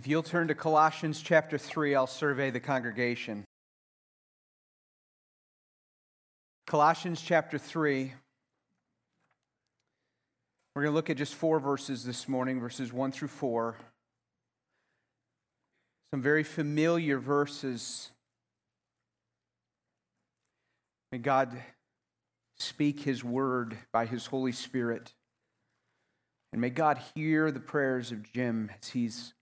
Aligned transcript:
If 0.00 0.08
you'll 0.08 0.22
turn 0.22 0.48
to 0.48 0.54
Colossians 0.54 1.20
chapter 1.20 1.58
3, 1.58 1.94
I'll 1.94 2.06
survey 2.06 2.48
the 2.48 2.58
congregation. 2.58 3.44
Colossians 6.66 7.20
chapter 7.20 7.58
3. 7.58 8.14
We're 10.74 10.82
going 10.82 10.90
to 10.90 10.96
look 10.96 11.10
at 11.10 11.18
just 11.18 11.34
four 11.34 11.60
verses 11.60 12.02
this 12.02 12.28
morning, 12.28 12.60
verses 12.60 12.90
1 12.94 13.12
through 13.12 13.28
4. 13.28 13.76
Some 16.14 16.22
very 16.22 16.44
familiar 16.44 17.18
verses. 17.18 18.08
May 21.12 21.18
God 21.18 21.62
speak 22.56 23.00
his 23.00 23.22
word 23.22 23.76
by 23.92 24.06
his 24.06 24.24
Holy 24.24 24.52
Spirit. 24.52 25.12
And 26.52 26.62
may 26.62 26.70
God 26.70 26.98
hear 27.14 27.50
the 27.50 27.60
prayers 27.60 28.12
of 28.12 28.22
Jim 28.32 28.70
as 28.80 28.88
he's 28.88 29.34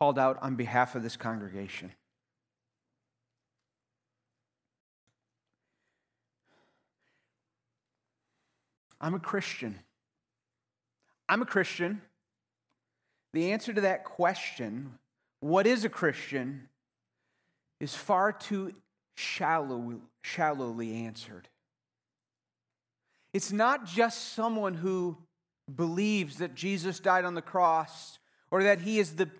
called 0.00 0.18
out 0.18 0.38
on 0.40 0.56
behalf 0.56 0.94
of 0.94 1.02
this 1.02 1.16
congregation. 1.16 1.92
I'm 8.98 9.14
a 9.14 9.18
Christian. 9.18 9.78
I'm 11.28 11.42
a 11.42 11.46
Christian. 11.46 12.00
The 13.34 13.52
answer 13.52 13.74
to 13.74 13.82
that 13.82 14.04
question, 14.04 14.98
what 15.40 15.66
is 15.66 15.84
a 15.84 15.90
Christian, 15.90 16.68
is 17.78 17.94
far 17.94 18.32
too 18.32 18.74
shallow, 19.16 20.00
shallowly 20.22 21.04
answered. 21.04 21.48
It's 23.34 23.52
not 23.52 23.84
just 23.84 24.32
someone 24.32 24.74
who 24.74 25.18
believes 25.72 26.38
that 26.38 26.54
Jesus 26.54 27.00
died 27.00 27.26
on 27.26 27.34
the 27.34 27.42
cross 27.42 28.18
or 28.50 28.64
that 28.64 28.80
he 28.80 28.98
is 28.98 29.16
the 29.16 29.30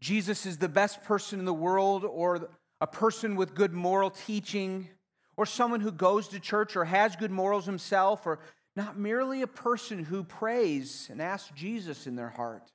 Jesus 0.00 0.46
is 0.46 0.58
the 0.58 0.68
best 0.68 1.02
person 1.02 1.38
in 1.38 1.44
the 1.44 1.54
world 1.54 2.04
or 2.04 2.48
a 2.80 2.86
person 2.86 3.36
with 3.36 3.54
good 3.54 3.72
moral 3.72 4.10
teaching 4.10 4.88
or 5.36 5.46
someone 5.46 5.80
who 5.80 5.92
goes 5.92 6.28
to 6.28 6.40
church 6.40 6.76
or 6.76 6.84
has 6.84 7.16
good 7.16 7.30
morals 7.30 7.66
himself 7.66 8.26
or 8.26 8.38
not 8.76 8.98
merely 8.98 9.42
a 9.42 9.46
person 9.48 10.04
who 10.04 10.22
prays 10.22 11.08
and 11.10 11.20
asks 11.20 11.50
Jesus 11.56 12.06
in 12.06 12.14
their 12.14 12.28
heart. 12.28 12.70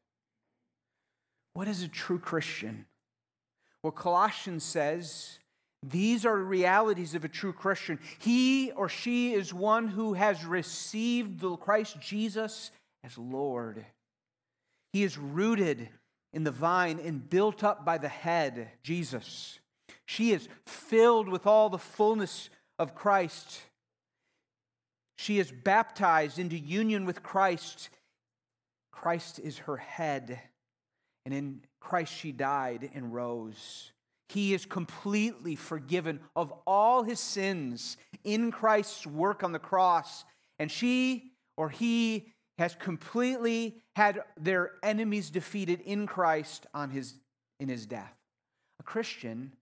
What 1.53 1.67
is 1.67 1.81
a 1.81 1.87
true 1.87 2.19
Christian? 2.19 2.85
Well, 3.83 3.91
Colossians 3.91 4.63
says 4.63 5.39
these 5.81 6.25
are 6.25 6.37
realities 6.37 7.15
of 7.15 7.25
a 7.25 7.29
true 7.29 7.53
Christian. 7.53 7.99
He 8.19 8.71
or 8.71 8.87
she 8.89 9.33
is 9.33 9.53
one 9.53 9.87
who 9.87 10.13
has 10.13 10.45
received 10.45 11.39
the 11.39 11.55
Christ 11.57 11.99
Jesus 11.99 12.71
as 13.03 13.17
Lord. 13.17 13.85
He 14.93 15.03
is 15.03 15.17
rooted 15.17 15.89
in 16.33 16.43
the 16.43 16.51
vine 16.51 16.99
and 16.99 17.29
built 17.29 17.63
up 17.63 17.85
by 17.85 17.97
the 17.97 18.09
head, 18.09 18.71
Jesus. 18.81 19.59
She 20.05 20.31
is 20.31 20.49
filled 20.65 21.29
with 21.29 21.45
all 21.45 21.69
the 21.69 21.77
fullness 21.77 22.49
of 22.79 22.95
Christ. 22.95 23.61
She 25.17 25.39
is 25.39 25.51
baptized 25.51 26.39
into 26.39 26.57
union 26.57 27.05
with 27.05 27.23
Christ. 27.23 27.89
Christ 28.91 29.39
is 29.39 29.59
her 29.59 29.77
head, 29.77 30.39
and 31.25 31.33
in 31.33 31.61
Christ 31.79 32.13
she 32.13 32.31
died 32.31 32.89
and 32.93 33.13
rose. 33.13 33.91
He 34.29 34.53
is 34.53 34.65
completely 34.65 35.55
forgiven 35.55 36.19
of 36.35 36.51
all 36.65 37.03
his 37.03 37.19
sins 37.19 37.97
in 38.23 38.51
Christ's 38.51 39.05
work 39.05 39.43
on 39.43 39.51
the 39.51 39.59
cross. 39.59 40.25
And 40.57 40.71
she 40.71 41.33
or 41.55 41.69
he 41.69 42.32
has 42.57 42.75
completely 42.75 43.81
had 43.95 44.23
their 44.39 44.73
enemies 44.83 45.29
defeated 45.29 45.81
in 45.81 46.05
Christ 46.07 46.65
on 46.73 46.89
his, 46.91 47.15
in 47.59 47.69
his 47.69 47.85
death. 47.85 48.13
A 48.79 48.83
Christian 48.83 49.53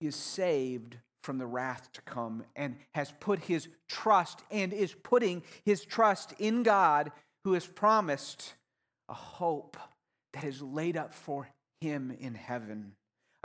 is 0.00 0.16
saved 0.16 0.96
from 1.22 1.38
the 1.38 1.46
wrath 1.46 1.90
to 1.92 2.02
come 2.02 2.44
and 2.56 2.76
has 2.94 3.12
put 3.20 3.38
his 3.40 3.68
trust 3.88 4.42
and 4.50 4.72
is 4.72 4.94
putting 5.02 5.42
his 5.64 5.84
trust 5.84 6.34
in 6.38 6.62
God 6.62 7.12
who 7.44 7.52
has 7.54 7.66
promised 7.66 8.54
a 9.08 9.14
hope 9.14 9.76
that 10.32 10.44
is 10.44 10.62
laid 10.62 10.96
up 10.96 11.14
for 11.14 11.48
him 11.80 12.16
in 12.18 12.34
heaven. 12.34 12.92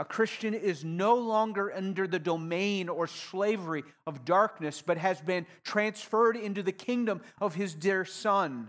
A 0.00 0.04
Christian 0.04 0.54
is 0.54 0.84
no 0.84 1.16
longer 1.16 1.74
under 1.74 2.06
the 2.06 2.20
domain 2.20 2.88
or 2.88 3.06
slavery 3.08 3.82
of 4.06 4.24
darkness, 4.24 4.82
but 4.84 4.96
has 4.96 5.20
been 5.20 5.46
transferred 5.64 6.36
into 6.36 6.62
the 6.62 6.72
kingdom 6.72 7.20
of 7.40 7.56
his 7.56 7.74
dear 7.74 8.04
Son. 8.04 8.68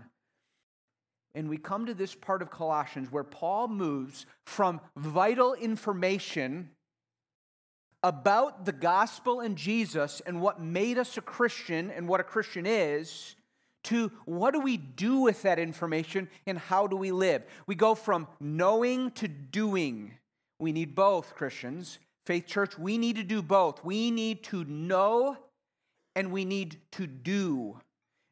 And 1.34 1.48
we 1.48 1.56
come 1.56 1.86
to 1.86 1.94
this 1.94 2.14
part 2.14 2.42
of 2.42 2.50
Colossians 2.50 3.12
where 3.12 3.22
Paul 3.22 3.68
moves 3.68 4.26
from 4.44 4.80
vital 4.96 5.54
information 5.54 6.70
about 8.02 8.64
the 8.64 8.72
gospel 8.72 9.40
and 9.40 9.56
Jesus 9.56 10.20
and 10.26 10.40
what 10.40 10.60
made 10.60 10.98
us 10.98 11.16
a 11.16 11.20
Christian 11.20 11.90
and 11.90 12.08
what 12.08 12.20
a 12.20 12.24
Christian 12.24 12.66
is 12.66 13.36
to 13.84 14.10
what 14.24 14.52
do 14.52 14.60
we 14.60 14.76
do 14.76 15.20
with 15.20 15.42
that 15.42 15.58
information 15.58 16.28
and 16.46 16.58
how 16.58 16.86
do 16.86 16.96
we 16.96 17.12
live. 17.12 17.44
We 17.66 17.74
go 17.74 17.94
from 17.94 18.26
knowing 18.40 19.12
to 19.12 19.28
doing. 19.28 20.12
We 20.60 20.72
need 20.72 20.94
both, 20.94 21.34
Christians. 21.34 21.98
Faith 22.26 22.46
Church, 22.46 22.78
we 22.78 22.98
need 22.98 23.16
to 23.16 23.22
do 23.22 23.42
both. 23.42 23.82
We 23.84 24.10
need 24.10 24.44
to 24.44 24.64
know 24.64 25.36
and 26.14 26.30
we 26.30 26.44
need 26.44 26.76
to 26.92 27.06
do. 27.06 27.80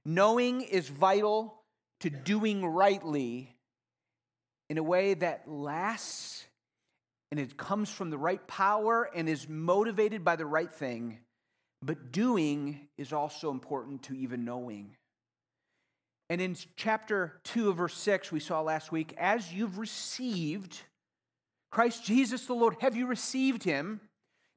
Knowing 0.05 0.61
is 0.61 0.89
vital 0.89 1.63
to 2.01 2.11
doing 2.11 2.65
rightly 2.65 3.57
in 4.69 4.79
a 4.79 4.83
way 4.83 5.15
that 5.15 5.49
lasts 5.49 6.47
and 7.31 7.39
it 7.39 7.57
comes 7.57 7.91
from 7.91 8.11
the 8.11 8.19
right 8.19 8.47
power 8.47 9.09
and 9.15 9.29
is 9.29 9.49
motivated 9.49 10.25
by 10.25 10.37
the 10.37 10.47
right 10.47 10.73
thing. 10.73 11.19
But 11.83 12.11
doing 12.11 12.89
is 12.97 13.13
also 13.13 13.51
important 13.51 14.03
to 14.05 14.17
even 14.17 14.45
knowing. 14.45 14.97
And 16.31 16.41
in 16.41 16.57
chapter 16.77 17.41
2 17.45 17.71
of 17.71 17.77
verse 17.77 17.97
6, 17.97 18.33
we 18.33 18.41
saw 18.41 18.61
last 18.61 18.93
week, 18.93 19.15
as 19.17 19.53
you've 19.53 19.79
received, 19.79 20.81
Christ 21.71 22.05
Jesus 22.05 22.47
the 22.47 22.55
Lord, 22.55 22.77
have 22.81 22.97
you 22.97 23.07
received 23.07 23.65
him? 23.65 24.01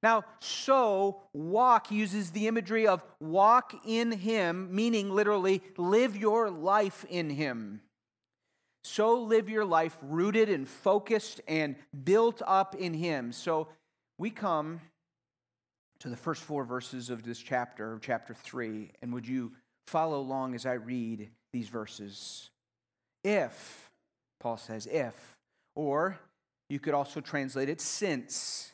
Now, 0.03 0.23
so 0.39 1.21
walk 1.33 1.91
uses 1.91 2.31
the 2.31 2.47
imagery 2.47 2.87
of 2.87 3.03
walk 3.19 3.75
in 3.85 4.11
him, 4.11 4.73
meaning 4.73 5.11
literally 5.11 5.61
live 5.77 6.17
your 6.17 6.49
life 6.49 7.05
in 7.09 7.29
him. 7.29 7.81
So 8.83 9.21
live 9.21 9.47
your 9.47 9.65
life 9.65 9.95
rooted 10.01 10.49
and 10.49 10.67
focused 10.67 11.39
and 11.47 11.75
built 12.03 12.41
up 12.47 12.73
in 12.73 12.95
him. 12.95 13.31
So 13.31 13.67
we 14.17 14.31
come 14.31 14.81
to 15.99 16.09
the 16.09 16.17
first 16.17 16.41
four 16.41 16.63
verses 16.63 17.11
of 17.11 17.21
this 17.21 17.37
chapter, 17.37 17.99
chapter 18.01 18.33
3, 18.33 18.91
and 19.03 19.13
would 19.13 19.27
you 19.27 19.51
follow 19.85 20.19
along 20.19 20.55
as 20.55 20.65
I 20.65 20.73
read 20.73 21.29
these 21.53 21.69
verses? 21.69 22.49
If, 23.23 23.91
Paul 24.39 24.57
says, 24.57 24.87
if, 24.87 25.37
or 25.75 26.19
you 26.71 26.79
could 26.79 26.93
also 26.93 27.19
translate 27.19 27.67
it 27.67 27.81
since. 27.81 28.71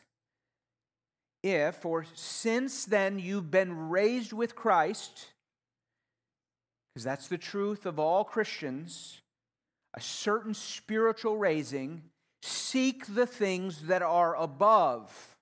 If 1.42 1.84
or 1.84 2.06
since 2.14 2.86
then 2.86 3.18
you've 3.18 3.50
been 3.50 3.90
raised 3.90 4.34
with 4.34 4.56
Christ, 4.56 5.28
because 6.94 7.04
that's 7.04 7.28
the 7.28 7.40
truth 7.40 7.88
of 7.88 7.98
all 7.98 8.24
Christians, 8.24 9.22
a 9.96 10.02
certain 10.02 10.54
spiritual 10.54 11.38
raising, 11.38 12.04
seek 12.44 13.08
the 13.08 13.26
things 13.26 13.88
that 13.88 14.04
are 14.04 14.36
above, 14.36 15.36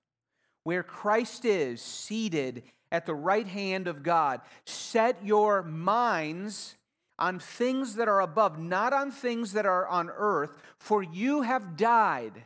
where 0.64 0.82
Christ 0.82 1.44
is 1.44 1.82
seated 1.82 2.62
at 2.90 3.04
the 3.04 3.14
right 3.14 3.46
hand 3.46 3.86
of 3.86 4.02
God. 4.02 4.40
Set 4.64 5.22
your 5.22 5.62
minds 5.62 6.76
on 7.18 7.38
things 7.38 7.94
that 7.94 8.08
are 8.08 8.20
above, 8.20 8.58
not 8.58 8.92
on 8.92 9.10
things 9.10 9.52
that 9.52 9.66
are 9.66 9.86
on 9.86 10.10
earth, 10.10 10.56
for 10.78 11.02
you 11.02 11.42
have 11.42 11.76
died, 11.76 12.44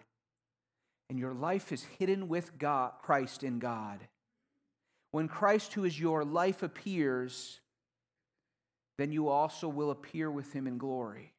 and 1.08 1.18
your 1.18 1.34
life 1.34 1.72
is 1.72 1.82
hidden 1.98 2.28
with 2.28 2.56
God, 2.58 2.92
Christ 3.02 3.42
in 3.42 3.58
God. 3.58 3.98
When 5.10 5.26
Christ, 5.26 5.72
who 5.72 5.84
is 5.84 5.98
your 5.98 6.24
life, 6.24 6.62
appears, 6.62 7.60
then 8.98 9.10
you 9.10 9.28
also 9.28 9.66
will 9.68 9.90
appear 9.90 10.30
with 10.30 10.52
him 10.52 10.66
in 10.66 10.78
glory. 10.78 11.34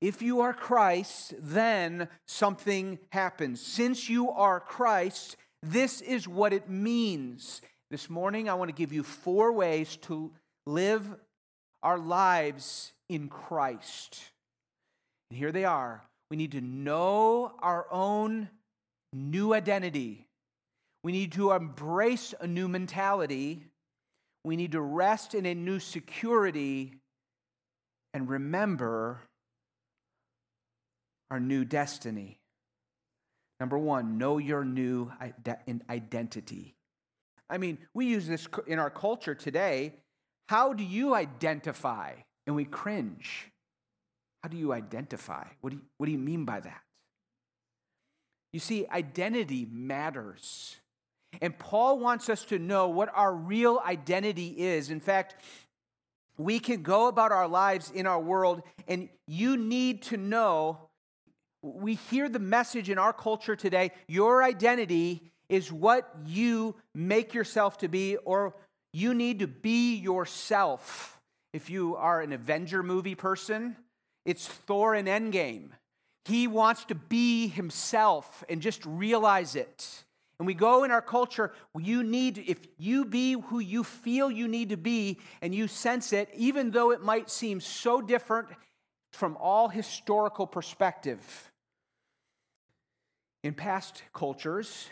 If 0.00 0.22
you 0.22 0.40
are 0.40 0.54
Christ, 0.54 1.34
then 1.38 2.08
something 2.26 2.98
happens. 3.10 3.60
Since 3.60 4.08
you 4.08 4.30
are 4.30 4.60
Christ, 4.60 5.36
this 5.62 6.00
is 6.00 6.26
what 6.26 6.52
it 6.52 6.70
means. 6.70 7.60
This 7.90 8.08
morning, 8.08 8.48
I 8.48 8.54
want 8.54 8.68
to 8.68 8.74
give 8.74 8.92
you 8.92 9.02
four 9.02 9.52
ways 9.52 9.96
to 10.02 10.32
live 10.64 11.16
our 11.82 11.98
lives 11.98 12.92
in 13.08 13.28
Christ. 13.28 14.20
And 15.30 15.38
here 15.38 15.52
they 15.52 15.64
are. 15.64 16.02
We 16.30 16.36
need 16.36 16.52
to 16.52 16.60
know 16.60 17.52
our 17.60 17.86
own 17.90 18.48
new 19.12 19.54
identity. 19.54 20.26
We 21.02 21.12
need 21.12 21.32
to 21.32 21.52
embrace 21.52 22.34
a 22.40 22.46
new 22.46 22.68
mentality. 22.68 23.64
We 24.44 24.56
need 24.56 24.72
to 24.72 24.80
rest 24.80 25.34
in 25.34 25.46
a 25.46 25.54
new 25.54 25.80
security 25.80 26.94
and 28.14 28.28
remember 28.28 29.20
our 31.30 31.40
new 31.40 31.64
destiny. 31.64 32.38
Number 33.60 33.78
one, 33.78 34.18
know 34.18 34.38
your 34.38 34.64
new 34.64 35.12
identity. 35.90 36.74
I 37.48 37.58
mean, 37.58 37.78
we 37.92 38.06
use 38.06 38.26
this 38.26 38.46
in 38.66 38.78
our 38.78 38.90
culture 38.90 39.34
today. 39.34 39.94
How 40.50 40.72
do 40.72 40.82
you 40.82 41.14
identify? 41.14 42.14
And 42.44 42.56
we 42.56 42.64
cringe. 42.64 43.46
How 44.42 44.48
do 44.48 44.56
you 44.56 44.72
identify? 44.72 45.44
What 45.60 45.70
do 45.70 45.76
you, 45.76 45.82
what 45.96 46.06
do 46.06 46.10
you 46.10 46.18
mean 46.18 46.44
by 46.44 46.58
that? 46.58 46.80
You 48.52 48.58
see, 48.58 48.84
identity 48.90 49.68
matters. 49.70 50.74
And 51.40 51.56
Paul 51.56 52.00
wants 52.00 52.28
us 52.28 52.44
to 52.46 52.58
know 52.58 52.88
what 52.88 53.12
our 53.14 53.32
real 53.32 53.80
identity 53.86 54.48
is. 54.58 54.90
In 54.90 54.98
fact, 54.98 55.36
we 56.36 56.58
can 56.58 56.82
go 56.82 57.06
about 57.06 57.30
our 57.30 57.46
lives 57.46 57.92
in 57.92 58.08
our 58.08 58.20
world, 58.20 58.64
and 58.88 59.08
you 59.28 59.56
need 59.56 60.02
to 60.02 60.16
know. 60.16 60.88
We 61.62 61.94
hear 61.94 62.28
the 62.28 62.40
message 62.40 62.90
in 62.90 62.98
our 62.98 63.12
culture 63.12 63.54
today 63.54 63.92
your 64.08 64.42
identity 64.42 65.30
is 65.48 65.70
what 65.70 66.12
you 66.26 66.74
make 66.92 67.34
yourself 67.34 67.78
to 67.78 67.88
be, 67.88 68.16
or 68.16 68.56
you 68.92 69.14
need 69.14 69.40
to 69.40 69.46
be 69.46 69.96
yourself. 69.96 71.20
If 71.52 71.70
you 71.70 71.96
are 71.96 72.20
an 72.20 72.32
Avenger 72.32 72.82
movie 72.82 73.14
person, 73.14 73.76
it's 74.24 74.46
Thor 74.46 74.94
in 74.94 75.06
Endgame. 75.06 75.70
He 76.24 76.46
wants 76.46 76.84
to 76.86 76.94
be 76.94 77.48
himself 77.48 78.44
and 78.48 78.60
just 78.60 78.84
realize 78.84 79.56
it. 79.56 80.04
And 80.38 80.46
we 80.46 80.54
go 80.54 80.84
in 80.84 80.90
our 80.90 81.02
culture, 81.02 81.52
you 81.78 82.02
need, 82.02 82.38
if 82.38 82.58
you 82.78 83.04
be 83.04 83.32
who 83.32 83.58
you 83.58 83.84
feel 83.84 84.30
you 84.30 84.48
need 84.48 84.70
to 84.70 84.76
be 84.76 85.18
and 85.42 85.54
you 85.54 85.68
sense 85.68 86.12
it, 86.12 86.30
even 86.34 86.70
though 86.70 86.92
it 86.92 87.02
might 87.02 87.30
seem 87.30 87.60
so 87.60 88.00
different 88.00 88.48
from 89.12 89.36
all 89.38 89.68
historical 89.68 90.46
perspective. 90.46 91.50
In 93.42 93.54
past 93.54 94.02
cultures, 94.14 94.88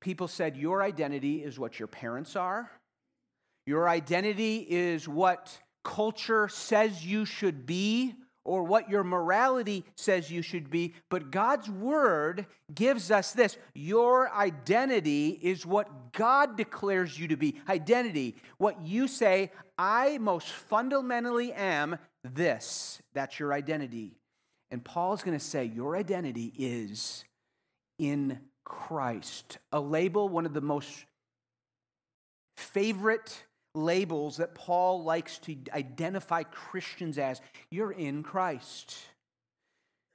people 0.00 0.28
said 0.28 0.56
your 0.56 0.82
identity 0.82 1.42
is 1.42 1.58
what 1.58 1.78
your 1.78 1.88
parents 1.88 2.36
are, 2.36 2.70
your 3.66 3.88
identity 3.88 4.66
is 4.68 5.08
what 5.08 5.58
culture 5.84 6.48
says 6.48 7.04
you 7.04 7.24
should 7.24 7.66
be 7.66 8.14
or 8.44 8.64
what 8.64 8.90
your 8.90 9.04
morality 9.04 9.84
says 9.96 10.30
you 10.30 10.42
should 10.42 10.68
be, 10.68 10.94
but 11.08 11.30
God's 11.30 11.70
word 11.70 12.46
gives 12.74 13.10
us 13.10 13.32
this. 13.32 13.56
Your 13.72 14.32
identity 14.32 15.38
is 15.42 15.64
what 15.64 16.12
God 16.12 16.56
declares 16.56 17.18
you 17.18 17.28
to 17.28 17.36
be. 17.36 17.60
Identity, 17.68 18.34
what 18.58 18.82
you 18.82 19.06
say, 19.06 19.52
I 19.78 20.18
most 20.18 20.48
fundamentally 20.48 21.52
am 21.52 21.98
this. 22.24 23.00
That's 23.14 23.38
your 23.38 23.52
identity. 23.52 24.16
And 24.72 24.84
Paul's 24.84 25.22
going 25.22 25.38
to 25.38 25.44
say, 25.44 25.64
Your 25.64 25.96
identity 25.96 26.52
is 26.58 27.24
in 27.98 28.40
Christ. 28.64 29.58
A 29.70 29.80
label, 29.80 30.28
one 30.28 30.46
of 30.46 30.54
the 30.54 30.60
most 30.60 31.04
favorite 32.56 33.44
labels 33.74 34.36
that 34.36 34.54
Paul 34.54 35.02
likes 35.02 35.38
to 35.40 35.56
identify 35.72 36.42
Christians 36.42 37.18
as. 37.18 37.40
You're 37.70 37.92
in 37.92 38.22
Christ. 38.22 38.96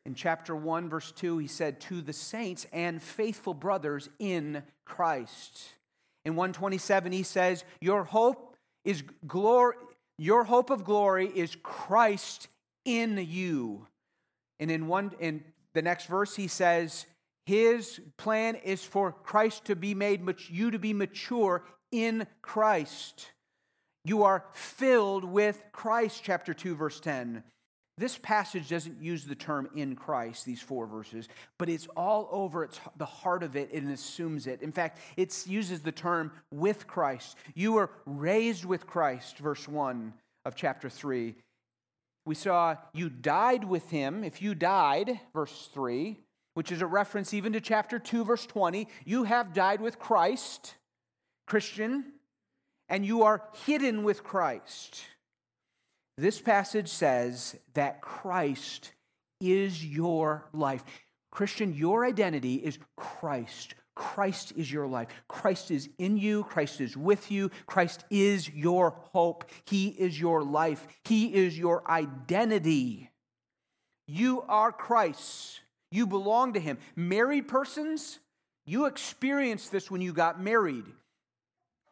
In 0.06 0.15
chapter 0.15 0.56
1, 0.56 0.89
verse 0.89 1.12
2, 1.12 1.38
he 1.38 1.48
said, 1.48 1.81
To 1.81 2.01
the 2.01 2.13
saints 2.13 2.65
and 2.71 3.01
faithful 3.01 3.54
brothers 3.54 4.09
in 4.19 4.63
Christ. 4.86 5.74
In 6.24 6.36
127, 6.36 7.12
he 7.12 7.24
says, 7.24 7.63
Your 7.81 8.04
hope 8.04 8.56
is 8.86 9.04
glory, 9.27 9.75
your 10.18 10.45
hope 10.45 10.69
of 10.69 10.83
glory 10.83 11.27
is 11.27 11.57
Christ 11.62 12.48
in 12.86 13.18
you. 13.18 13.88
And 14.59 14.71
in 14.71 14.88
one 14.88 15.12
in 15.19 15.44
the 15.74 15.81
next 15.81 16.06
verse, 16.06 16.36
he 16.36 16.48
says, 16.48 17.06
His 17.45 18.00
plan 18.15 18.56
is 18.56 18.83
for 18.83 19.12
Christ 19.12 19.65
to 19.65 19.75
be 19.75 19.94
made, 19.94 20.21
you 20.50 20.71
to 20.71 20.80
be 20.80 20.94
mature 20.94 21.63
in 21.92 22.27
Christ. 22.42 23.31
You 24.07 24.24
are 24.24 24.45
filled 24.54 25.25
with 25.25 25.62
Christ, 25.74 26.21
chapter 26.24 26.54
2, 26.54 26.75
verse 26.75 27.01
10. 27.01 27.44
This 27.98 28.18
passage 28.18 28.69
doesn't 28.69 29.01
use 29.01 29.25
the 29.25 29.36
term 29.36 29.68
in 29.75 29.98
Christ, 29.98 30.45
these 30.45 30.62
four 30.62 30.88
verses, 30.88 31.27
but 31.57 31.68
it's 31.68 31.88
all 31.88 32.30
over 32.31 32.63
it's 32.63 32.80
the 32.95 33.06
heart 33.06 33.44
of 33.44 33.57
it 33.57 33.74
and 33.74 33.92
assumes 33.92 34.48
it. 34.48 34.62
In 34.62 34.71
fact, 34.71 35.00
it 35.18 35.45
uses 35.45 35.81
the 35.81 35.92
term 35.92 36.31
with 36.51 36.88
Christ. 36.88 37.36
You 37.54 37.74
were 37.74 37.89
raised 38.06 38.63
with 38.63 38.88
Christ, 38.88 39.39
verse 39.39 39.68
1 39.68 40.13
of 40.45 40.56
chapter 40.56 40.89
3. 40.89 41.36
We 42.25 42.36
saw 42.36 42.77
you 42.94 43.09
died 43.09 43.65
with 43.65 43.89
him. 43.89 44.24
If 44.24 44.42
you 44.42 44.56
died, 44.56 45.19
verse 45.33 45.69
3, 45.74 46.18
which 46.54 46.71
is 46.71 46.81
a 46.81 46.88
reference 46.88 47.33
even 47.33 47.51
to 47.51 47.59
chapter 47.59 48.00
2, 48.00 48.24
verse 48.24 48.45
20, 48.45 48.88
you 49.04 49.25
have 49.25 49.54
died 49.54 49.81
with 49.81 50.00
Christ, 50.00 50.75
Christian 51.45 52.13
and 52.89 53.05
you 53.05 53.23
are 53.23 53.43
hidden 53.65 54.03
with 54.03 54.23
Christ. 54.23 55.01
This 56.17 56.39
passage 56.41 56.89
says 56.89 57.55
that 57.73 58.01
Christ 58.01 58.91
is 59.39 59.85
your 59.85 60.47
life. 60.53 60.83
Christian, 61.31 61.73
your 61.73 62.05
identity 62.05 62.55
is 62.55 62.79
Christ. 62.95 63.75
Christ 63.95 64.53
is 64.55 64.71
your 64.71 64.87
life. 64.87 65.07
Christ 65.27 65.71
is 65.71 65.89
in 65.97 66.17
you. 66.17 66.43
Christ 66.43 66.81
is 66.81 66.95
with 66.95 67.31
you. 67.31 67.51
Christ 67.65 68.05
is 68.09 68.49
your 68.49 68.95
hope. 69.13 69.45
He 69.65 69.89
is 69.89 70.19
your 70.19 70.43
life. 70.43 70.87
He 71.03 71.33
is 71.33 71.57
your 71.57 71.89
identity. 71.89 73.09
You 74.07 74.43
are 74.47 74.71
Christ. 74.71 75.61
You 75.91 76.07
belong 76.07 76.53
to 76.53 76.59
Him. 76.59 76.77
Married 76.95 77.47
persons, 77.47 78.19
you 78.65 78.85
experienced 78.85 79.71
this 79.71 79.91
when 79.91 80.01
you 80.01 80.13
got 80.13 80.41
married 80.41 80.85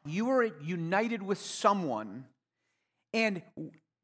you 0.05 0.25
were 0.25 0.43
united 0.61 1.21
with 1.21 1.39
someone, 1.39 2.25
and 3.13 3.41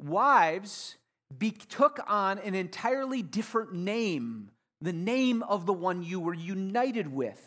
wives 0.02 0.98
be, 1.38 1.52
took 1.52 2.00
on 2.08 2.40
an 2.40 2.56
entirely 2.56 3.22
different 3.22 3.74
name, 3.74 4.52
the 4.82 4.94
name 4.94 5.44
of 5.44 5.66
the 5.66 5.74
one 5.74 6.04
you 6.04 6.20
were 6.20 6.34
united 6.34 7.08
with. 7.08 7.42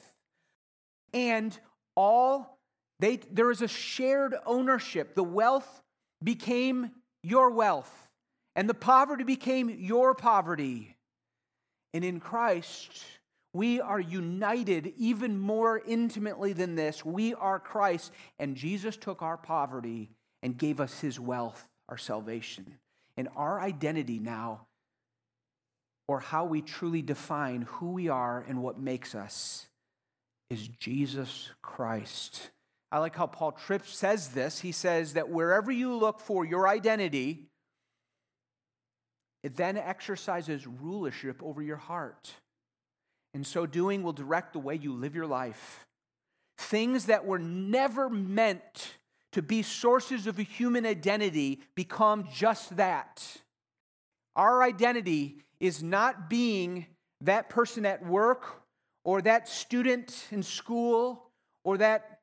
And 1.12 1.58
all 1.96 2.58
they 3.00 3.16
there 3.16 3.50
is 3.50 3.62
a 3.62 3.68
shared 3.68 4.34
ownership. 4.46 5.14
The 5.14 5.24
wealth 5.24 5.82
became 6.22 6.90
your 7.22 7.50
wealth, 7.50 7.92
and 8.56 8.68
the 8.68 8.74
poverty 8.74 9.24
became 9.24 9.68
your 9.68 10.14
poverty. 10.14 10.96
And 11.92 12.04
in 12.04 12.18
Christ, 12.18 12.90
we 13.54 13.80
are 13.80 14.00
united 14.00 14.92
even 14.98 15.38
more 15.38 15.80
intimately 15.86 16.52
than 16.52 16.74
this. 16.74 17.04
We 17.04 17.34
are 17.34 17.60
Christ, 17.60 18.12
and 18.38 18.56
Jesus 18.56 18.96
took 18.96 19.22
our 19.22 19.36
poverty 19.36 20.10
and 20.42 20.58
gave 20.58 20.80
us 20.80 21.00
his 21.00 21.20
wealth, 21.20 21.68
our 21.88 21.96
salvation. 21.96 22.78
And 23.16 23.28
our 23.36 23.60
identity 23.60 24.18
now, 24.18 24.66
or 26.08 26.18
how 26.18 26.46
we 26.46 26.62
truly 26.62 27.00
define 27.00 27.62
who 27.62 27.92
we 27.92 28.08
are 28.08 28.44
and 28.46 28.60
what 28.60 28.80
makes 28.80 29.14
us, 29.14 29.68
is 30.50 30.66
Jesus 30.66 31.50
Christ. 31.62 32.50
I 32.90 32.98
like 32.98 33.14
how 33.14 33.28
Paul 33.28 33.52
Tripp 33.52 33.86
says 33.86 34.30
this. 34.30 34.60
He 34.60 34.72
says 34.72 35.12
that 35.12 35.30
wherever 35.30 35.70
you 35.70 35.94
look 35.96 36.18
for 36.18 36.44
your 36.44 36.66
identity, 36.66 37.46
it 39.44 39.56
then 39.56 39.76
exercises 39.76 40.66
rulership 40.66 41.40
over 41.40 41.62
your 41.62 41.76
heart. 41.76 42.32
And 43.34 43.46
so 43.46 43.66
doing 43.66 44.02
will 44.02 44.12
direct 44.12 44.52
the 44.52 44.60
way 44.60 44.76
you 44.76 44.92
live 44.94 45.14
your 45.14 45.26
life. 45.26 45.86
Things 46.56 47.06
that 47.06 47.26
were 47.26 47.40
never 47.40 48.08
meant 48.08 48.94
to 49.32 49.42
be 49.42 49.62
sources 49.62 50.28
of 50.28 50.38
a 50.38 50.44
human 50.44 50.86
identity 50.86 51.60
become 51.74 52.28
just 52.32 52.76
that. 52.76 53.26
Our 54.36 54.62
identity 54.62 55.38
is 55.58 55.82
not 55.82 56.30
being 56.30 56.86
that 57.20 57.50
person 57.50 57.84
at 57.84 58.06
work 58.06 58.62
or 59.02 59.20
that 59.22 59.48
student 59.48 60.28
in 60.30 60.44
school 60.44 61.30
or 61.64 61.78
that 61.78 62.20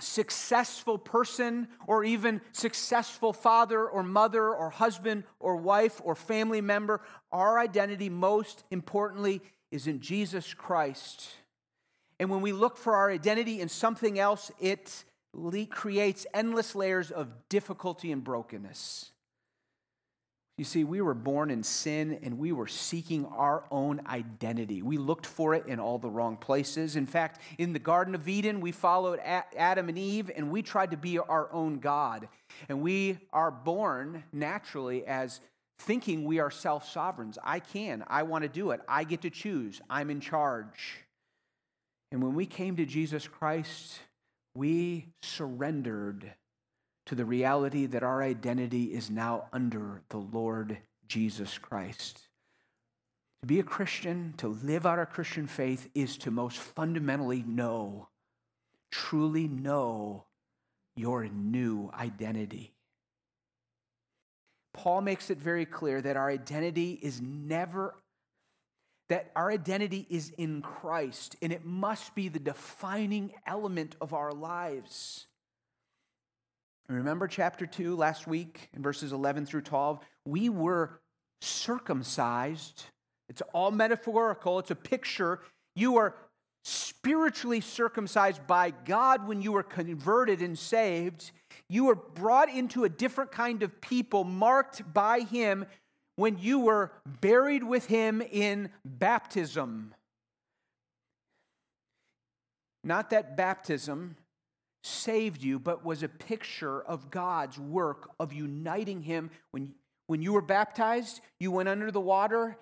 successful 0.00 0.98
person 0.98 1.68
or 1.86 2.04
even 2.04 2.40
successful 2.52 3.32
father 3.32 3.86
or 3.86 4.02
mother 4.02 4.54
or 4.54 4.70
husband 4.70 5.24
or 5.38 5.56
wife 5.56 6.00
or 6.02 6.14
family 6.14 6.60
member. 6.60 7.00
Our 7.30 7.58
identity, 7.58 8.08
most 8.08 8.64
importantly, 8.70 9.42
is 9.74 9.88
in 9.88 9.98
Jesus 9.98 10.54
Christ. 10.54 11.30
And 12.20 12.30
when 12.30 12.42
we 12.42 12.52
look 12.52 12.76
for 12.76 12.94
our 12.94 13.10
identity 13.10 13.60
in 13.60 13.68
something 13.68 14.20
else, 14.20 14.52
it 14.60 15.04
creates 15.68 16.26
endless 16.32 16.76
layers 16.76 17.10
of 17.10 17.28
difficulty 17.48 18.12
and 18.12 18.22
brokenness. 18.22 19.10
You 20.56 20.64
see, 20.64 20.84
we 20.84 21.00
were 21.00 21.14
born 21.14 21.50
in 21.50 21.64
sin 21.64 22.20
and 22.22 22.38
we 22.38 22.52
were 22.52 22.68
seeking 22.68 23.26
our 23.26 23.64
own 23.72 24.00
identity. 24.06 24.80
We 24.82 24.96
looked 24.96 25.26
for 25.26 25.56
it 25.56 25.66
in 25.66 25.80
all 25.80 25.98
the 25.98 26.08
wrong 26.08 26.36
places. 26.36 26.94
In 26.94 27.06
fact, 27.08 27.40
in 27.58 27.72
the 27.72 27.80
Garden 27.80 28.14
of 28.14 28.28
Eden, 28.28 28.60
we 28.60 28.70
followed 28.70 29.18
Adam 29.18 29.88
and 29.88 29.98
Eve 29.98 30.30
and 30.36 30.52
we 30.52 30.62
tried 30.62 30.92
to 30.92 30.96
be 30.96 31.18
our 31.18 31.52
own 31.52 31.80
God. 31.80 32.28
And 32.68 32.80
we 32.80 33.18
are 33.32 33.50
born 33.50 34.22
naturally 34.32 35.04
as 35.04 35.40
thinking 35.78 36.24
we 36.24 36.38
are 36.38 36.50
self 36.50 36.88
sovereigns. 36.88 37.38
I 37.42 37.60
can. 37.60 38.04
I 38.06 38.22
want 38.22 38.42
to 38.42 38.48
do 38.48 38.70
it. 38.70 38.80
I 38.88 39.04
get 39.04 39.22
to 39.22 39.30
choose. 39.30 39.80
I'm 39.88 40.10
in 40.10 40.20
charge. 40.20 41.04
And 42.12 42.22
when 42.22 42.34
we 42.34 42.46
came 42.46 42.76
to 42.76 42.86
Jesus 42.86 43.26
Christ, 43.26 43.98
we 44.54 45.08
surrendered 45.22 46.32
to 47.06 47.14
the 47.14 47.24
reality 47.24 47.86
that 47.86 48.02
our 48.02 48.22
identity 48.22 48.94
is 48.94 49.10
now 49.10 49.48
under 49.52 50.02
the 50.10 50.18
Lord 50.18 50.78
Jesus 51.08 51.58
Christ. 51.58 52.28
To 53.42 53.46
be 53.46 53.60
a 53.60 53.64
Christian, 53.64 54.34
to 54.38 54.48
live 54.48 54.86
out 54.86 54.98
our 54.98 55.06
Christian 55.06 55.46
faith, 55.46 55.90
is 55.94 56.16
to 56.18 56.30
most 56.30 56.58
fundamentally 56.58 57.42
know, 57.42 58.08
truly 58.90 59.48
know 59.48 60.24
your 60.96 61.26
new 61.26 61.90
identity. 61.92 62.73
Paul 64.74 65.00
makes 65.00 65.30
it 65.30 65.38
very 65.38 65.64
clear 65.64 66.02
that 66.02 66.16
our 66.16 66.28
identity 66.28 66.98
is 67.00 67.22
never, 67.22 67.94
that 69.08 69.30
our 69.34 69.50
identity 69.50 70.06
is 70.10 70.30
in 70.36 70.60
Christ, 70.60 71.36
and 71.40 71.52
it 71.52 71.64
must 71.64 72.14
be 72.14 72.28
the 72.28 72.40
defining 72.40 73.32
element 73.46 73.96
of 74.00 74.12
our 74.12 74.32
lives. 74.32 75.26
Remember 76.88 77.26
chapter 77.26 77.64
2 77.64 77.96
last 77.96 78.26
week 78.26 78.68
in 78.74 78.82
verses 78.82 79.12
11 79.12 79.46
through 79.46 79.62
12? 79.62 80.00
We 80.26 80.50
were 80.50 81.00
circumcised. 81.40 82.84
It's 83.30 83.42
all 83.54 83.70
metaphorical, 83.70 84.58
it's 84.58 84.70
a 84.70 84.76
picture. 84.76 85.40
You 85.74 85.96
are 85.96 86.14
spiritually 86.64 87.60
circumcised 87.60 88.46
by 88.46 88.70
God 88.70 89.28
when 89.28 89.42
you 89.42 89.52
were 89.52 89.62
converted 89.62 90.40
and 90.40 90.58
saved. 90.58 91.30
You 91.68 91.84
were 91.84 91.94
brought 91.94 92.48
into 92.48 92.84
a 92.84 92.88
different 92.88 93.30
kind 93.30 93.62
of 93.62 93.80
people, 93.80 94.24
marked 94.24 94.92
by 94.92 95.20
Him 95.20 95.66
when 96.16 96.38
you 96.38 96.60
were 96.60 96.92
buried 97.20 97.62
with 97.62 97.86
Him 97.86 98.22
in 98.22 98.70
baptism. 98.84 99.94
Not 102.82 103.10
that 103.10 103.36
baptism 103.36 104.16
saved 104.82 105.42
you, 105.42 105.58
but 105.58 105.84
was 105.84 106.02
a 106.02 106.08
picture 106.08 106.80
of 106.82 107.10
God's 107.10 107.58
work 107.58 108.10
of 108.18 108.32
uniting 108.32 109.02
Him. 109.02 109.30
When, 109.50 109.74
when 110.06 110.22
you 110.22 110.32
were 110.32 110.42
baptized, 110.42 111.20
you 111.38 111.50
went 111.50 111.68
under 111.68 111.90
the 111.90 112.00
water, 112.00 112.56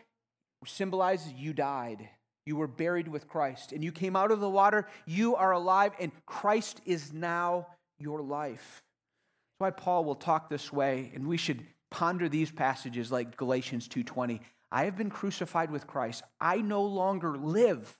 symbolizes 0.67 1.33
you 1.33 1.53
died. 1.53 2.09
You 2.45 2.57
were 2.57 2.67
buried 2.67 3.09
with 3.09 3.29
Christ, 3.29 3.73
and 3.73 3.85
you 3.85 3.93
came 3.93 4.17
out 4.17 4.33
of 4.33 4.41
the 4.41 4.51
water. 4.51 4.87
You 5.07 5.37
are 5.37 5.53
alive, 5.53 5.93
and 6.01 6.11
Christ 6.27 6.81
is 6.85 7.13
now 7.13 7.69
your 7.99 8.21
life. 8.21 8.83
That's 9.61 9.61
why 9.61 9.71
Paul 9.71 10.05
will 10.05 10.17
talk 10.17 10.49
this 10.49 10.73
way, 10.73 11.13
and 11.15 11.29
we 11.29 11.37
should 11.37 11.65
ponder 11.91 12.29
these 12.29 12.51
passages 12.51 13.13
like 13.13 13.37
Galatians 13.37 13.87
2:20. 13.87 14.41
I 14.73 14.85
have 14.85 14.97
been 14.97 15.11
crucified 15.11 15.71
with 15.71 15.87
Christ. 15.87 16.25
I 16.41 16.57
no 16.57 16.83
longer 16.83 17.37
live. 17.37 17.99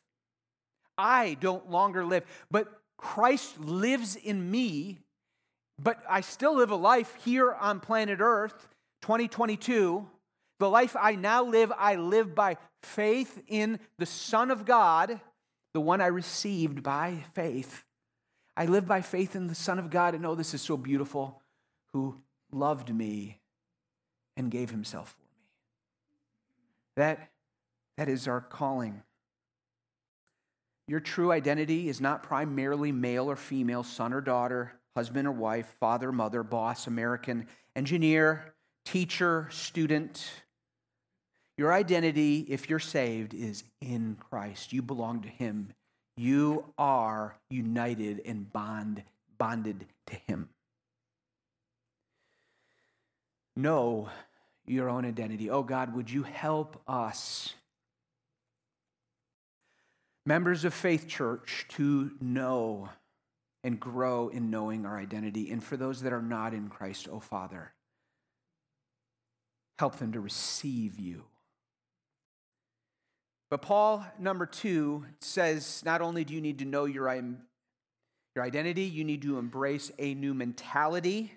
I 0.99 1.35
don't 1.35 1.71
longer 1.71 2.05
live, 2.05 2.25
but 2.51 2.83
Christ 2.97 3.61
lives 3.61 4.17
in 4.17 4.51
me. 4.51 4.99
But 5.79 6.03
I 6.09 6.21
still 6.21 6.57
live 6.57 6.71
a 6.71 6.77
life 6.77 7.15
here 7.25 7.53
on 7.53 7.81
planet 7.81 8.21
Earth, 8.21 8.69
2022. 9.03 10.09
The 10.59 10.71
life 10.71 10.95
I 10.99 11.17
now 11.17 11.43
live, 11.43 11.73
I 11.77 11.97
live 11.97 12.35
by 12.35 12.57
faith 12.83 13.43
in 13.49 13.79
the 13.99 14.07
Son 14.07 14.51
of 14.51 14.65
God, 14.65 15.21
the 15.75 15.81
one 15.81 16.01
I 16.01 16.07
received 16.07 16.83
by 16.83 17.25
faith. 17.35 17.85
I 18.57 18.67
live 18.67 18.87
by 18.87 19.01
faith 19.01 19.35
in 19.35 19.47
the 19.47 19.55
Son 19.55 19.79
of 19.79 19.91
God 19.91 20.15
and 20.15 20.27
oh, 20.27 20.35
this 20.35 20.55
is 20.55 20.61
so 20.61 20.77
beautiful, 20.77 21.41
who 21.93 22.17
loved 22.51 22.95
me 22.95 23.41
and 24.37 24.51
gave 24.51 24.71
himself 24.71 25.11
for 25.11 25.23
me. 25.23 25.39
That, 26.97 27.31
that 27.97 28.09
is 28.09 28.29
our 28.29 28.41
calling. 28.41 29.03
Your 30.89 31.01
true 31.01 31.33
identity 31.33 31.89
is 31.89 32.01
not 32.01 32.23
primarily 32.23 32.93
male 32.93 33.31
or 33.31 33.37
female, 33.37 33.83
son 33.83 34.13
or 34.13 34.21
daughter, 34.21 34.73
husband 34.97 35.27
or 35.27 35.33
wife, 35.33 35.77
father, 35.81 36.13
mother, 36.13 36.43
boss, 36.43 36.87
American, 36.87 37.47
engineer, 37.75 38.55
teacher, 38.85 39.49
student, 39.51 40.43
your 41.63 41.73
identity, 41.73 42.45
if 42.49 42.69
you're 42.69 42.81
saved, 42.81 43.33
is 43.35 43.63
in 43.81 44.17
Christ. 44.19 44.73
You 44.73 44.83
belong 44.83 45.21
to 45.21 45.29
Him. 45.29 45.69
You 46.17 46.65
are 46.77 47.37
united 47.51 48.21
and 48.27 48.53
bond, 48.53 49.05
bonded 49.39 49.87
to 50.09 50.17
Him. 50.27 50.49
Know 53.55 54.09
your 54.67 54.89
own 54.89 55.05
identity. 55.05 55.51
Oh 55.51 55.63
God, 55.63 55.95
would 55.95 56.11
you 56.11 56.25
help 56.25 56.83
us, 56.89 57.55
members 60.27 60.65
of 60.65 60.75
Faith 60.75 61.07
Church, 61.07 61.67
to 61.77 62.11
know 62.21 62.89
and 63.63 63.79
grow 63.79 64.27
in 64.31 64.51
knowing 64.51 64.85
our 64.85 64.99
identity? 64.99 65.53
And 65.53 65.63
for 65.63 65.77
those 65.77 66.03
that 66.03 66.13
are 66.13 66.21
not 66.21 66.55
in 66.55 66.69
Christ, 66.69 67.07
oh 67.09 67.21
Father, 67.21 67.73
help 69.79 70.01
them 70.01 70.11
to 70.11 70.21
receive 70.21 70.99
you 70.99 71.27
but 73.53 73.61
Paul, 73.61 74.03
number 74.19 74.47
two, 74.47 75.05
says 75.21 75.83
not 75.85 76.01
only 76.01 76.25
do 76.25 76.33
you 76.33 76.41
need 76.41 76.61
to 76.61 76.65
know 76.65 76.87
your, 76.87 77.13
your 78.35 78.43
identity, 78.43 78.85
you 78.85 79.05
need 79.05 79.21
to 79.21 79.37
embrace 79.37 79.93
a 79.99 80.15
new 80.15 80.33
mentality. 80.33 81.35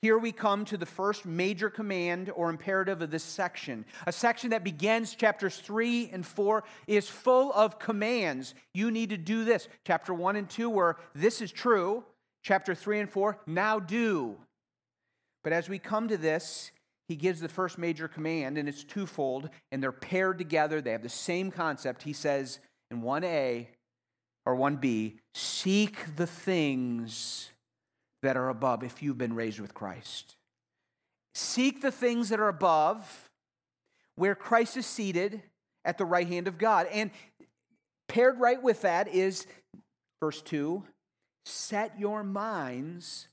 Here 0.00 0.16
we 0.16 0.30
come 0.30 0.64
to 0.66 0.76
the 0.76 0.86
first 0.86 1.26
major 1.26 1.68
command 1.68 2.30
or 2.36 2.50
imperative 2.50 3.02
of 3.02 3.10
this 3.10 3.24
section. 3.24 3.84
A 4.06 4.12
section 4.12 4.50
that 4.50 4.62
begins 4.62 5.16
chapters 5.16 5.56
3 5.56 6.10
and 6.12 6.24
4 6.24 6.62
is 6.86 7.08
full 7.08 7.52
of 7.52 7.80
commands. 7.80 8.54
You 8.72 8.92
need 8.92 9.10
to 9.10 9.16
do 9.16 9.44
this. 9.44 9.66
Chapter 9.84 10.14
1 10.14 10.36
and 10.36 10.48
2, 10.48 10.70
where 10.70 10.98
this 11.16 11.42
is 11.42 11.50
true. 11.50 12.04
Chapter 12.44 12.76
3 12.76 13.00
and 13.00 13.10
4, 13.10 13.40
now 13.44 13.80
do. 13.80 14.36
But 15.42 15.52
as 15.52 15.68
we 15.68 15.80
come 15.80 16.06
to 16.06 16.16
this, 16.16 16.70
he 17.08 17.16
gives 17.16 17.40
the 17.40 17.48
first 17.48 17.78
major 17.78 18.08
command, 18.08 18.58
and 18.58 18.68
it's 18.68 18.84
twofold, 18.84 19.48
and 19.70 19.82
they're 19.82 19.92
paired 19.92 20.38
together. 20.38 20.80
They 20.80 20.92
have 20.92 21.02
the 21.02 21.08
same 21.08 21.50
concept. 21.50 22.02
He 22.02 22.12
says 22.12 22.58
in 22.90 23.02
1a 23.02 23.68
or 24.44 24.56
1b, 24.56 25.14
seek 25.34 26.16
the 26.16 26.26
things 26.26 27.50
that 28.22 28.36
are 28.36 28.48
above 28.48 28.82
if 28.82 29.02
you've 29.02 29.18
been 29.18 29.34
raised 29.34 29.60
with 29.60 29.74
Christ. 29.74 30.36
Seek 31.34 31.82
the 31.82 31.92
things 31.92 32.30
that 32.30 32.40
are 32.40 32.48
above 32.48 33.30
where 34.16 34.34
Christ 34.34 34.76
is 34.76 34.86
seated 34.86 35.42
at 35.84 35.98
the 35.98 36.04
right 36.04 36.26
hand 36.26 36.48
of 36.48 36.58
God. 36.58 36.86
And 36.92 37.10
paired 38.08 38.40
right 38.40 38.60
with 38.60 38.82
that 38.82 39.08
is 39.08 39.46
verse 40.20 40.40
2 40.42 40.82
set 41.44 41.98
your 41.98 42.24
minds 42.24 43.28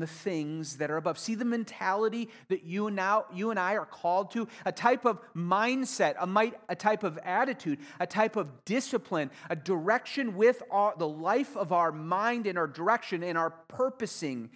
the 0.00 0.06
things 0.06 0.76
that 0.76 0.90
are 0.90 0.96
above. 0.96 1.18
See 1.18 1.34
the 1.34 1.44
mentality 1.44 2.28
that 2.48 2.64
you 2.64 2.90
now 2.90 3.26
you 3.32 3.50
and 3.50 3.58
I 3.58 3.76
are 3.76 3.86
called 3.86 4.30
to, 4.32 4.48
a 4.64 4.72
type 4.72 5.04
of 5.04 5.20
mindset, 5.34 6.14
a 6.18 6.26
might, 6.26 6.54
a 6.68 6.76
type 6.76 7.02
of 7.02 7.18
attitude, 7.18 7.78
a 8.00 8.06
type 8.06 8.36
of 8.36 8.64
discipline, 8.64 9.30
a 9.50 9.56
direction 9.56 10.36
with 10.36 10.62
our, 10.70 10.94
the 10.96 11.08
life 11.08 11.56
of 11.56 11.72
our 11.72 11.92
mind 11.92 12.46
and 12.46 12.58
our 12.58 12.66
direction 12.66 13.22
and 13.22 13.36
our 13.36 13.50
purposing. 13.68 14.50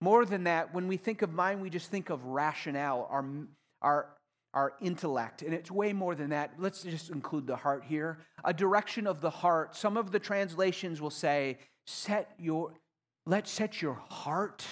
More 0.00 0.24
than 0.24 0.44
that, 0.44 0.74
when 0.74 0.88
we 0.88 0.96
think 0.96 1.22
of 1.22 1.32
mind, 1.32 1.62
we 1.62 1.70
just 1.70 1.90
think 1.90 2.10
of 2.10 2.24
rationale, 2.24 3.06
our 3.10 3.24
our 3.82 4.08
our 4.54 4.72
intellect, 4.80 5.42
and 5.42 5.52
it's 5.52 5.70
way 5.70 5.92
more 5.92 6.14
than 6.14 6.30
that. 6.30 6.54
Let's 6.58 6.82
just 6.82 7.10
include 7.10 7.46
the 7.46 7.56
heart 7.56 7.84
here. 7.86 8.18
A 8.42 8.54
direction 8.54 9.06
of 9.06 9.20
the 9.20 9.28
heart. 9.28 9.76
Some 9.76 9.98
of 9.98 10.12
the 10.12 10.18
translations 10.18 10.98
will 10.98 11.10
say, 11.10 11.58
set 11.86 12.30
your 12.38 12.72
let 13.26 13.48
set 13.48 13.82
your 13.82 14.00
heart 14.08 14.64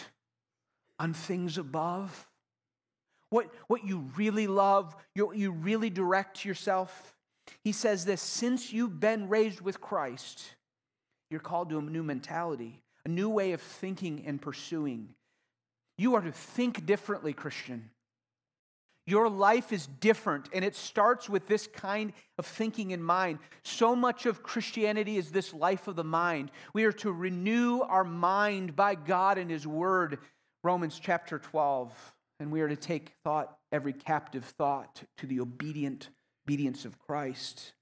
on 0.99 1.13
things 1.13 1.59
above. 1.59 2.29
What, 3.31 3.53
what 3.67 3.85
you 3.85 4.11
really 4.17 4.47
love, 4.47 4.95
you, 5.15 5.35
you 5.35 5.51
really 5.51 5.91
direct 5.91 6.45
yourself. 6.45 7.17
He 7.63 7.73
says 7.73 8.05
this 8.05 8.23
since 8.23 8.73
you've 8.73 9.01
been 9.01 9.29
raised 9.29 9.61
with 9.61 9.81
Christ, 9.81 10.55
you're 11.31 11.41
called 11.41 11.71
to 11.71 11.79
a 11.79 11.83
new 11.83 12.05
mentality, 12.05 12.83
a 13.05 13.09
new 13.09 13.29
way 13.29 13.53
of 13.53 13.61
thinking 13.61 14.25
and 14.27 14.41
pursuing. 14.41 15.09
You 15.99 16.15
are 16.15 16.21
to 16.23 16.33
think 16.33 16.87
differently, 16.87 17.33
Christian. 17.33 17.91
Your 19.07 19.29
life 19.29 19.73
is 19.73 19.87
different, 19.87 20.49
and 20.55 20.65
it 20.65 20.75
starts 20.75 21.29
with 21.29 21.47
this 21.47 21.67
kind 21.67 22.13
of 22.39 22.47
thinking 22.47 22.93
in 22.93 23.03
mind. 23.03 23.39
So 23.63 23.95
much 23.95 24.25
of 24.25 24.43
Christianity 24.43 25.19
is 25.19 25.31
this 25.31 25.53
life 25.53 25.89
of 25.89 25.97
the 25.97 26.05
mind. 26.05 26.51
We 26.73 26.85
are 26.85 26.93
to 26.93 27.13
renew 27.13 27.81
our 27.81 28.05
mind 28.05 28.75
by 28.75 28.95
God 28.95 29.37
and 29.37 29.51
His 29.51 29.67
Word, 29.67 30.19
Romans 30.63 30.99
chapter 30.99 31.39
12. 31.39 31.93
And 32.41 32.51
we 32.51 32.63
are 32.63 32.69
to 32.69 32.77
take 32.77 33.13
thought, 33.23 33.59
every 33.71 33.93
captive 33.93 34.45
thought, 34.45 35.03
to 35.19 35.27
the 35.27 35.41
obedient 35.41 36.09
obedience 36.47 36.85
of 36.85 36.99
Christ. 36.99 37.73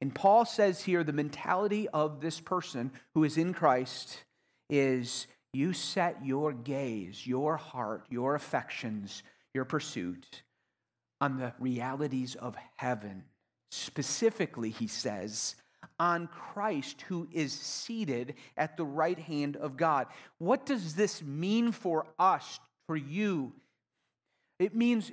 And 0.00 0.14
Paul 0.14 0.44
says 0.44 0.82
here 0.82 1.04
the 1.04 1.12
mentality 1.12 1.88
of 1.88 2.20
this 2.20 2.40
person 2.40 2.92
who 3.14 3.24
is 3.24 3.38
in 3.38 3.54
Christ 3.54 4.24
is 4.68 5.26
you 5.52 5.72
set 5.72 6.24
your 6.24 6.52
gaze, 6.52 7.26
your 7.26 7.56
heart, 7.56 8.04
your 8.10 8.34
affections, 8.34 9.22
your 9.54 9.64
pursuit 9.64 10.42
on 11.20 11.38
the 11.38 11.52
realities 11.58 12.34
of 12.34 12.56
heaven. 12.76 13.24
Specifically, 13.70 14.70
he 14.70 14.86
says, 14.86 15.56
on 15.98 16.28
Christ 16.28 17.02
who 17.02 17.28
is 17.32 17.52
seated 17.52 18.34
at 18.56 18.76
the 18.76 18.84
right 18.84 19.18
hand 19.18 19.56
of 19.56 19.76
God. 19.76 20.06
What 20.38 20.66
does 20.66 20.94
this 20.94 21.22
mean 21.22 21.72
for 21.72 22.06
us, 22.18 22.58
for 22.86 22.96
you? 22.96 23.52
It 24.58 24.74
means 24.74 25.12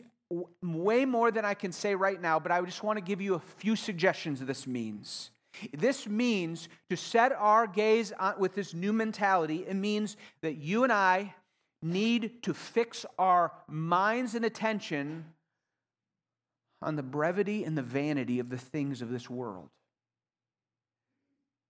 way 0.61 1.05
more 1.05 1.31
than 1.31 1.45
I 1.45 1.53
can 1.53 1.71
say 1.71 1.95
right 1.95 2.21
now, 2.21 2.39
but 2.39 2.51
I 2.51 2.61
just 2.61 2.83
want 2.83 2.97
to 2.97 3.03
give 3.03 3.21
you 3.21 3.35
a 3.35 3.39
few 3.39 3.75
suggestions 3.75 4.41
of 4.41 4.47
this 4.47 4.65
means. 4.65 5.31
This 5.73 6.07
means 6.07 6.69
to 6.89 6.95
set 6.95 7.33
our 7.33 7.67
gaze 7.67 8.13
on, 8.13 8.39
with 8.39 8.55
this 8.55 8.73
new 8.73 8.93
mentality, 8.93 9.65
it 9.67 9.75
means 9.75 10.15
that 10.41 10.55
you 10.55 10.83
and 10.83 10.93
I 10.93 11.35
need 11.83 12.43
to 12.43 12.53
fix 12.53 13.05
our 13.19 13.51
minds 13.67 14.35
and 14.35 14.45
attention 14.45 15.25
on 16.81 16.95
the 16.95 17.03
brevity 17.03 17.63
and 17.63 17.77
the 17.77 17.81
vanity 17.81 18.39
of 18.39 18.49
the 18.49 18.57
things 18.57 19.01
of 19.01 19.09
this 19.09 19.29
world. 19.29 19.69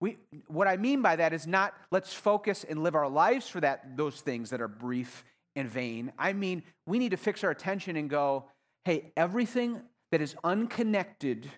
We, 0.00 0.16
what 0.48 0.66
I 0.66 0.76
mean 0.76 1.00
by 1.00 1.16
that 1.16 1.32
is 1.32 1.46
not 1.46 1.74
let's 1.90 2.12
focus 2.12 2.64
and 2.68 2.82
live 2.82 2.96
our 2.96 3.08
lives 3.08 3.46
for 3.46 3.60
that, 3.60 3.96
those 3.96 4.20
things 4.20 4.50
that 4.50 4.60
are 4.60 4.68
brief 4.68 5.24
and 5.54 5.68
vain. 5.68 6.12
I 6.18 6.32
mean, 6.32 6.64
we 6.86 6.98
need 6.98 7.10
to 7.10 7.16
fix 7.16 7.44
our 7.44 7.50
attention 7.50 7.96
and 7.96 8.10
go, 8.10 8.46
hey, 8.84 9.12
everything 9.16 9.80
that 10.10 10.20
is 10.20 10.34
unconnected 10.42 11.48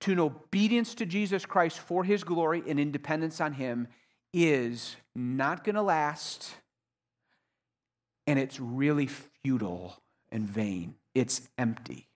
to 0.00 0.12
an 0.12 0.18
obedience 0.20 0.94
to 0.96 1.06
Jesus 1.06 1.46
Christ 1.46 1.78
for 1.78 2.04
his 2.04 2.24
glory 2.24 2.62
and 2.66 2.80
independence 2.80 3.40
on 3.40 3.52
him 3.52 3.88
is 4.34 4.96
not 5.14 5.64
going 5.64 5.76
to 5.76 5.82
last, 5.82 6.54
and 8.26 8.38
it's 8.38 8.60
really 8.60 9.06
futile 9.06 9.96
and 10.30 10.48
vain. 10.48 10.96
It's 11.14 11.48
empty. 11.56 12.08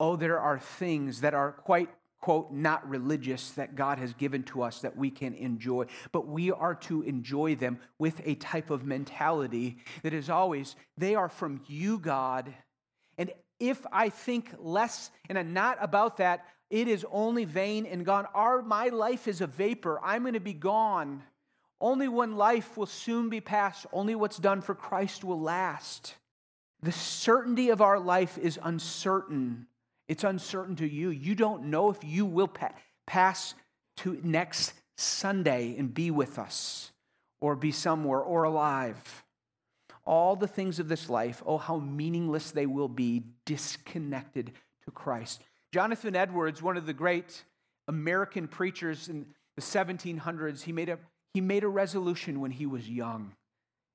Oh, 0.00 0.16
there 0.16 0.40
are 0.40 0.58
things 0.58 1.20
that 1.20 1.34
are 1.34 1.52
quite 1.52 1.88
quote, 2.24 2.50
not 2.50 2.88
religious 2.88 3.50
that 3.50 3.76
God 3.76 3.98
has 3.98 4.14
given 4.14 4.44
to 4.44 4.62
us 4.62 4.80
that 4.80 4.96
we 4.96 5.10
can 5.10 5.34
enjoy, 5.34 5.84
but 6.10 6.26
we 6.26 6.50
are 6.50 6.74
to 6.74 7.02
enjoy 7.02 7.54
them 7.54 7.78
with 7.98 8.18
a 8.24 8.34
type 8.36 8.70
of 8.70 8.82
mentality 8.82 9.76
that 10.02 10.14
is 10.14 10.30
always, 10.30 10.74
they 10.96 11.14
are 11.14 11.28
from 11.28 11.60
you, 11.66 11.98
God. 11.98 12.54
And 13.18 13.30
if 13.60 13.84
I 13.92 14.08
think 14.08 14.54
less 14.58 15.10
and 15.28 15.38
I'm 15.38 15.52
not 15.52 15.76
about 15.82 16.16
that, 16.16 16.46
it 16.70 16.88
is 16.88 17.04
only 17.12 17.44
vain 17.44 17.84
and 17.84 18.06
gone. 18.06 18.26
Our, 18.32 18.62
my 18.62 18.88
life 18.88 19.28
is 19.28 19.42
a 19.42 19.46
vapor. 19.46 20.00
I'm 20.02 20.22
going 20.22 20.32
to 20.32 20.40
be 20.40 20.54
gone. 20.54 21.22
Only 21.78 22.08
one 22.08 22.36
life 22.36 22.78
will 22.78 22.86
soon 22.86 23.28
be 23.28 23.42
past. 23.42 23.84
Only 23.92 24.14
what's 24.14 24.38
done 24.38 24.62
for 24.62 24.74
Christ 24.74 25.24
will 25.24 25.42
last. 25.42 26.14
The 26.82 26.90
certainty 26.90 27.68
of 27.68 27.82
our 27.82 28.00
life 28.00 28.38
is 28.38 28.58
uncertain. 28.62 29.66
It's 30.08 30.24
uncertain 30.24 30.76
to 30.76 30.88
you. 30.88 31.10
You 31.10 31.34
don't 31.34 31.64
know 31.64 31.90
if 31.90 31.98
you 32.02 32.26
will 32.26 32.48
pa- 32.48 32.74
pass 33.06 33.54
to 33.98 34.18
next 34.22 34.74
Sunday 34.96 35.76
and 35.78 35.92
be 35.92 36.10
with 36.10 36.38
us 36.38 36.92
or 37.40 37.56
be 37.56 37.72
somewhere 37.72 38.20
or 38.20 38.44
alive. 38.44 39.24
All 40.06 40.36
the 40.36 40.48
things 40.48 40.78
of 40.78 40.88
this 40.88 41.08
life, 41.08 41.42
oh, 41.46 41.58
how 41.58 41.78
meaningless 41.78 42.50
they 42.50 42.66
will 42.66 42.88
be 42.88 43.24
disconnected 43.46 44.52
to 44.84 44.90
Christ. 44.90 45.42
Jonathan 45.72 46.14
Edwards, 46.14 46.62
one 46.62 46.76
of 46.76 46.86
the 46.86 46.92
great 46.92 47.44
American 47.88 48.46
preachers 48.46 49.08
in 49.08 49.26
the 49.56 49.62
1700s, 49.62 50.62
he 50.62 50.72
made 50.72 50.88
a, 50.88 50.98
he 51.32 51.40
made 51.40 51.64
a 51.64 51.68
resolution 51.68 52.40
when 52.40 52.50
he 52.50 52.66
was 52.66 52.88
young. 52.88 53.32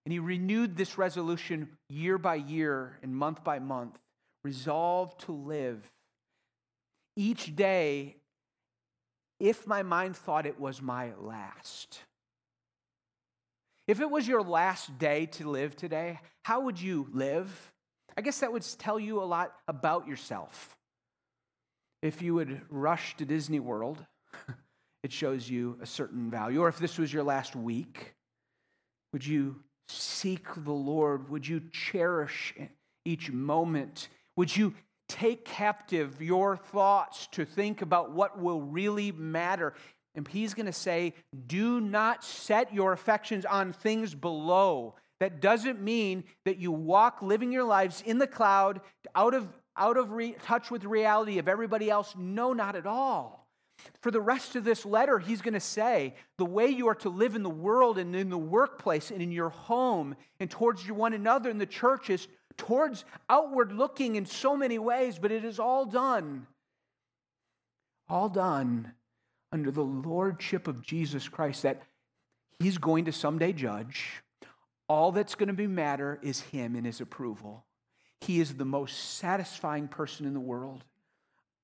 And 0.06 0.14
he 0.14 0.20
renewed 0.20 0.76
this 0.76 0.98
resolution 0.98 1.70
year 1.90 2.18
by 2.18 2.36
year 2.36 2.98
and 3.04 3.16
month 3.16 3.44
by 3.44 3.60
month, 3.60 4.00
resolved 4.44 5.22
to 5.22 5.32
live 5.32 5.92
each 7.20 7.54
day 7.54 8.16
if 9.42 9.68
my 9.68 9.84
mind 9.84 10.16
thought 10.16 10.46
it 10.46 10.58
was 10.58 10.82
my 10.82 11.12
last. 11.20 12.00
If 13.88 14.00
it 14.00 14.10
was 14.10 14.26
your 14.26 14.42
last 14.42 14.98
day 14.98 15.26
to 15.34 15.50
live 15.50 15.76
today, 15.76 16.20
how 16.44 16.62
would 16.62 16.80
you 16.80 17.08
live? 17.12 17.74
I 18.18 18.22
guess 18.22 18.40
that 18.40 18.54
would 18.54 18.66
tell 18.78 18.98
you 18.98 19.22
a 19.22 19.26
lot 19.26 19.54
about 19.68 20.08
yourself. 20.08 20.78
If 22.02 22.22
you 22.22 22.36
would 22.36 22.62
rush 22.70 23.18
to 23.18 23.26
Disney 23.26 23.60
World, 23.60 24.06
it 25.04 25.12
shows 25.12 25.50
you 25.50 25.78
a 25.82 25.86
certain 25.86 26.32
value. 26.32 26.62
Or 26.62 26.70
if 26.70 26.80
this 26.80 26.98
was 26.98 27.12
your 27.12 27.24
last 27.24 27.54
week, 27.54 28.14
would 29.12 29.28
you 29.28 29.58
seek 29.90 30.46
the 30.56 30.72
Lord? 30.72 31.30
Would 31.30 31.46
you 31.46 31.64
cherish 31.74 32.54
each 33.04 33.30
moment? 33.30 34.08
Would 34.38 34.56
you 34.56 34.74
take 35.10 35.44
captive 35.44 36.22
your 36.22 36.56
thoughts 36.56 37.28
to 37.32 37.44
think 37.44 37.82
about 37.82 38.12
what 38.12 38.40
will 38.40 38.62
really 38.62 39.12
matter. 39.12 39.74
And 40.16 40.26
he's 40.28 40.54
going 40.54 40.68
to 40.68 40.74
say, 40.74 41.14
do 41.48 41.82
not 41.82 42.24
set 42.24 42.74
your 42.74 42.94
affections 42.94 43.44
on 43.44 43.74
things 43.74 44.16
below. 44.16 44.96
That 45.20 45.42
doesn't 45.42 45.82
mean 45.82 46.24
that 46.46 46.58
you 46.58 46.72
walk 46.72 47.22
living 47.22 47.52
your 47.52 47.66
lives 47.66 48.02
in 48.06 48.20
the 48.20 48.28
cloud, 48.28 48.80
out 49.16 49.34
of, 49.34 49.48
out 49.76 49.98
of 49.98 50.12
re- 50.12 50.36
touch 50.44 50.72
with 50.72 50.86
reality 50.86 51.40
of 51.40 51.48
everybody 51.48 51.90
else. 51.90 52.16
No, 52.18 52.54
not 52.54 52.76
at 52.76 52.86
all. 52.86 53.48
For 54.02 54.12
the 54.12 54.22
rest 54.22 54.56
of 54.56 54.64
this 54.64 54.86
letter, 54.86 55.20
he's 55.20 55.42
going 55.42 55.54
to 55.54 55.60
say 55.60 56.16
the 56.38 56.46
way 56.46 56.68
you 56.68 56.88
are 56.88 56.96
to 56.96 57.10
live 57.10 57.36
in 57.36 57.44
the 57.44 57.50
world 57.50 57.98
and 57.98 58.16
in 58.16 58.30
the 58.30 58.38
workplace 58.38 59.12
and 59.12 59.22
in 59.22 59.32
your 59.32 59.50
home 59.50 60.16
and 60.40 60.50
towards 60.50 60.90
one 60.90 61.14
another 61.14 61.50
in 61.50 61.58
the 61.58 61.66
church 61.66 62.10
is 62.10 62.28
towards 62.60 63.06
outward 63.30 63.72
looking 63.72 64.16
in 64.16 64.26
so 64.28 64.56
many 64.56 64.78
ways, 64.78 65.18
but 65.18 65.32
it 65.32 65.44
is 65.44 65.60
all 65.60 65.86
done. 65.86 66.46
All 68.08 68.30
done 68.30 68.92
under 69.52 69.72
the 69.72 69.84
lordship 69.84 70.68
of 70.68 70.84
Jesus 70.84 71.28
Christ 71.28 71.64
that 71.64 71.82
he's 72.60 72.78
going 72.78 73.06
to 73.06 73.12
someday 73.12 73.54
judge. 73.54 74.22
All 74.88 75.12
that's 75.12 75.36
going 75.36 75.48
to 75.48 75.54
be 75.54 75.68
matter 75.68 76.20
is 76.22 76.42
him 76.42 76.76
and 76.76 76.86
his 76.86 77.02
approval. 77.02 77.64
He 78.22 78.40
is 78.40 78.54
the 78.54 78.66
most 78.66 79.16
satisfying 79.16 79.88
person 79.88 80.26
in 80.26 80.34
the 80.34 80.40
world. 80.40 80.84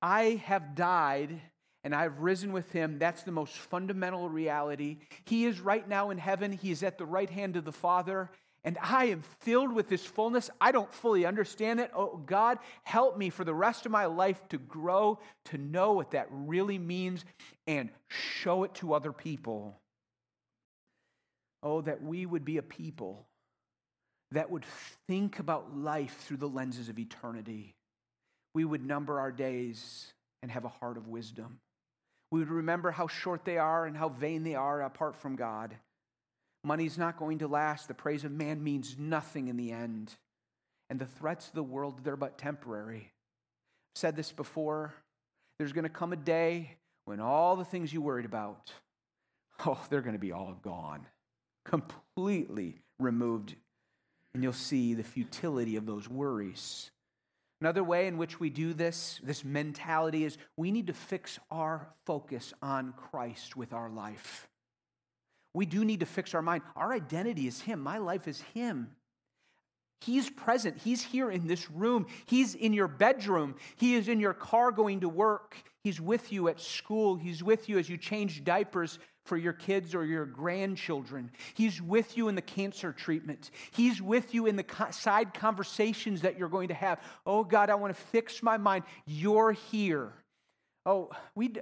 I 0.00 0.42
have 0.46 0.74
died 0.74 1.40
and 1.84 1.94
I've 1.94 2.20
risen 2.20 2.52
with 2.52 2.72
him. 2.72 2.98
That's 2.98 3.22
the 3.22 3.32
most 3.32 3.54
fundamental 3.54 4.28
reality. 4.28 4.98
He 5.24 5.44
is 5.44 5.60
right 5.60 5.86
now 5.86 6.10
in 6.10 6.18
heaven. 6.18 6.52
He 6.52 6.70
is 6.70 6.82
at 6.82 6.98
the 6.98 7.06
right 7.06 7.30
hand 7.30 7.56
of 7.56 7.64
the 7.64 7.72
Father 7.72 8.30
and 8.66 8.76
I 8.82 9.06
am 9.06 9.22
filled 9.40 9.72
with 9.72 9.88
this 9.88 10.04
fullness. 10.04 10.50
I 10.60 10.72
don't 10.72 10.92
fully 10.92 11.24
understand 11.24 11.78
it. 11.78 11.92
Oh, 11.94 12.20
God, 12.26 12.58
help 12.82 13.16
me 13.16 13.30
for 13.30 13.44
the 13.44 13.54
rest 13.54 13.86
of 13.86 13.92
my 13.92 14.06
life 14.06 14.40
to 14.48 14.58
grow, 14.58 15.20
to 15.46 15.56
know 15.56 15.92
what 15.92 16.10
that 16.10 16.26
really 16.30 16.76
means, 16.76 17.24
and 17.68 17.90
show 18.08 18.64
it 18.64 18.74
to 18.74 18.92
other 18.92 19.12
people. 19.12 19.78
Oh, 21.62 21.80
that 21.82 22.02
we 22.02 22.26
would 22.26 22.44
be 22.44 22.58
a 22.58 22.62
people 22.62 23.24
that 24.32 24.50
would 24.50 24.64
think 25.06 25.38
about 25.38 25.78
life 25.78 26.16
through 26.26 26.38
the 26.38 26.48
lenses 26.48 26.88
of 26.88 26.98
eternity. 26.98 27.76
We 28.52 28.64
would 28.64 28.84
number 28.84 29.20
our 29.20 29.30
days 29.30 30.12
and 30.42 30.50
have 30.50 30.64
a 30.64 30.68
heart 30.68 30.96
of 30.96 31.06
wisdom. 31.06 31.60
We 32.32 32.40
would 32.40 32.50
remember 32.50 32.90
how 32.90 33.06
short 33.06 33.44
they 33.44 33.58
are 33.58 33.86
and 33.86 33.96
how 33.96 34.08
vain 34.08 34.42
they 34.42 34.56
are 34.56 34.82
apart 34.82 35.14
from 35.14 35.36
God. 35.36 35.76
Money's 36.66 36.98
not 36.98 37.16
going 37.16 37.38
to 37.38 37.46
last. 37.46 37.86
The 37.86 37.94
praise 37.94 38.24
of 38.24 38.32
man 38.32 38.64
means 38.64 38.96
nothing 38.98 39.46
in 39.46 39.56
the 39.56 39.70
end. 39.70 40.12
And 40.90 40.98
the 40.98 41.06
threats 41.06 41.46
of 41.46 41.54
the 41.54 41.62
world, 41.62 42.00
they're 42.02 42.16
but 42.16 42.38
temporary. 42.38 43.12
I've 43.94 44.00
said 44.00 44.16
this 44.16 44.32
before. 44.32 44.92
There's 45.58 45.72
going 45.72 45.84
to 45.84 45.88
come 45.88 46.12
a 46.12 46.16
day 46.16 46.72
when 47.04 47.20
all 47.20 47.54
the 47.54 47.64
things 47.64 47.92
you 47.92 48.00
worried 48.00 48.24
about, 48.24 48.72
oh, 49.64 49.80
they're 49.88 50.00
going 50.00 50.16
to 50.16 50.18
be 50.18 50.32
all 50.32 50.56
gone, 50.60 51.06
completely 51.64 52.80
removed. 52.98 53.54
And 54.34 54.42
you'll 54.42 54.52
see 54.52 54.94
the 54.94 55.04
futility 55.04 55.76
of 55.76 55.86
those 55.86 56.10
worries. 56.10 56.90
Another 57.60 57.84
way 57.84 58.08
in 58.08 58.18
which 58.18 58.40
we 58.40 58.50
do 58.50 58.74
this, 58.74 59.20
this 59.22 59.44
mentality, 59.44 60.24
is 60.24 60.36
we 60.56 60.72
need 60.72 60.88
to 60.88 60.92
fix 60.92 61.38
our 61.48 61.86
focus 62.06 62.52
on 62.60 62.92
Christ 62.92 63.56
with 63.56 63.72
our 63.72 63.88
life 63.88 64.48
we 65.56 65.66
do 65.66 65.84
need 65.84 66.00
to 66.00 66.06
fix 66.06 66.34
our 66.34 66.42
mind. 66.42 66.62
Our 66.76 66.92
identity 66.92 67.46
is 67.46 67.60
Him, 67.60 67.80
my 67.80 67.98
life 67.98 68.28
is 68.28 68.40
Him. 68.54 68.90
He's 70.02 70.28
present. 70.28 70.76
He's 70.76 71.02
here 71.02 71.30
in 71.30 71.46
this 71.46 71.70
room. 71.70 72.06
He's 72.26 72.54
in 72.54 72.74
your 72.74 72.86
bedroom. 72.86 73.56
He 73.76 73.94
is 73.94 74.08
in 74.08 74.20
your 74.20 74.34
car 74.34 74.70
going 74.70 75.00
to 75.00 75.08
work. 75.08 75.56
He's 75.82 76.00
with 76.00 76.32
you 76.32 76.48
at 76.48 76.60
school. 76.60 77.16
He's 77.16 77.42
with 77.42 77.68
you 77.68 77.78
as 77.78 77.88
you 77.88 77.96
change 77.96 78.44
diapers 78.44 78.98
for 79.24 79.38
your 79.38 79.54
kids 79.54 79.94
or 79.94 80.04
your 80.04 80.26
grandchildren. 80.26 81.30
He's 81.54 81.80
with 81.80 82.16
you 82.16 82.28
in 82.28 82.34
the 82.34 82.42
cancer 82.42 82.92
treatment. 82.92 83.50
He's 83.72 84.02
with 84.02 84.34
you 84.34 84.46
in 84.46 84.56
the 84.56 84.66
side 84.90 85.32
conversations 85.32 86.20
that 86.20 86.38
you're 86.38 86.50
going 86.50 86.68
to 86.68 86.74
have. 86.74 87.00
Oh, 87.24 87.42
God, 87.42 87.70
I 87.70 87.74
want 87.76 87.96
to 87.96 88.02
fix 88.02 88.42
my 88.42 88.58
mind. 88.58 88.84
You're 89.06 89.52
here. 89.52 90.12
Oh, 90.84 91.10
we, 91.34 91.54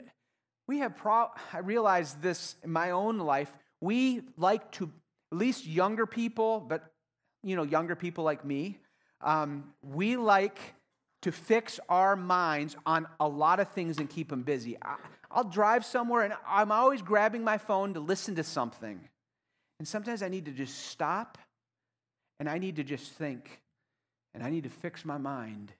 we 0.66 0.80
have, 0.80 0.96
pro- 0.96 1.30
I 1.52 1.58
realize 1.58 2.14
this 2.14 2.56
in 2.64 2.72
my 2.72 2.90
own 2.90 3.18
life 3.18 3.52
we 3.84 4.22
like 4.36 4.72
to, 4.72 4.90
at 5.32 5.38
least 5.38 5.66
younger 5.66 6.06
people, 6.06 6.60
but 6.60 6.92
you 7.42 7.56
know, 7.56 7.64
younger 7.64 7.94
people 7.94 8.24
like 8.24 8.44
me, 8.44 8.78
um, 9.20 9.72
we 9.82 10.16
like 10.16 10.58
to 11.22 11.32
fix 11.32 11.78
our 11.88 12.16
minds 12.16 12.76
on 12.86 13.06
a 13.20 13.28
lot 13.28 13.60
of 13.60 13.68
things 13.68 13.98
and 13.98 14.08
keep 14.08 14.28
them 14.28 14.42
busy. 14.42 14.76
I, 14.82 14.96
will 15.34 15.44
drive 15.44 15.84
somewhere 15.84 16.22
and 16.22 16.34
I'm 16.46 16.72
always 16.72 17.02
grabbing 17.02 17.44
my 17.44 17.58
phone 17.58 17.94
to 17.94 18.00
listen 18.00 18.36
to 18.36 18.44
something. 18.44 19.00
And 19.78 19.88
sometimes 19.88 20.22
I 20.22 20.28
need 20.28 20.46
to 20.46 20.52
just 20.52 20.86
stop 20.86 21.38
and 22.40 22.48
I 22.48 22.58
need 22.58 22.76
to 22.76 22.84
just 22.84 23.12
think 23.12 23.60
and 24.34 24.42
I 24.42 24.50
need 24.50 24.64
to 24.64 24.70
fix 24.70 25.04
my 25.04 25.18
mind 25.18 25.72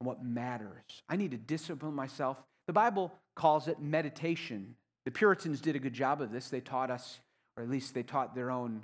on 0.00 0.06
what 0.06 0.24
matters. 0.24 1.02
I 1.08 1.16
need 1.16 1.30
to 1.32 1.36
discipline 1.36 1.94
myself. 1.94 2.42
The 2.66 2.72
Bible 2.72 3.12
calls 3.34 3.68
it 3.68 3.80
meditation. 3.80 4.74
The 5.04 5.10
Puritans 5.10 5.60
did 5.60 5.76
a 5.76 5.78
good 5.78 5.92
job 5.94 6.20
of 6.20 6.32
this. 6.32 6.48
They 6.48 6.60
taught 6.60 6.90
us, 6.90 7.20
or 7.60 7.62
at 7.62 7.70
least 7.70 7.92
they 7.92 8.02
taught 8.02 8.34
their 8.34 8.50
own 8.50 8.82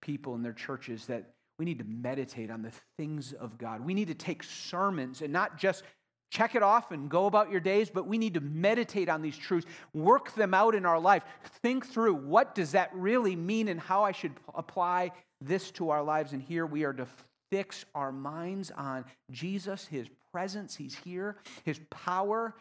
people 0.00 0.34
in 0.34 0.42
their 0.42 0.54
churches, 0.54 1.06
that 1.06 1.34
we 1.58 1.66
need 1.66 1.78
to 1.78 1.84
meditate 1.84 2.50
on 2.50 2.62
the 2.62 2.72
things 2.98 3.34
of 3.34 3.58
God. 3.58 3.84
We 3.84 3.92
need 3.92 4.08
to 4.08 4.14
take 4.14 4.42
sermons 4.42 5.20
and 5.20 5.30
not 5.30 5.58
just 5.58 5.84
check 6.30 6.54
it 6.54 6.62
off 6.62 6.90
and 6.90 7.10
go 7.10 7.26
about 7.26 7.50
your 7.50 7.60
days, 7.60 7.90
but 7.90 8.06
we 8.08 8.16
need 8.16 8.34
to 8.34 8.40
meditate 8.40 9.10
on 9.10 9.20
these 9.20 9.36
truths, 9.36 9.66
work 9.92 10.34
them 10.34 10.54
out 10.54 10.74
in 10.74 10.86
our 10.86 10.98
life, 10.98 11.22
think 11.62 11.86
through 11.86 12.14
what 12.14 12.54
does 12.54 12.72
that 12.72 12.90
really 12.94 13.36
mean 13.36 13.68
and 13.68 13.78
how 13.78 14.02
I 14.02 14.12
should 14.12 14.32
apply 14.54 15.12
this 15.42 15.70
to 15.72 15.90
our 15.90 16.02
lives. 16.02 16.32
And 16.32 16.42
here 16.42 16.64
we 16.64 16.84
are 16.84 16.94
to 16.94 17.06
fix 17.52 17.84
our 17.94 18.10
minds 18.10 18.70
on 18.70 19.04
Jesus, 19.30 19.86
his 19.86 20.08
presence, 20.32 20.74
he's 20.74 20.96
here, 21.04 21.36
his 21.64 21.78
power, 21.90 22.54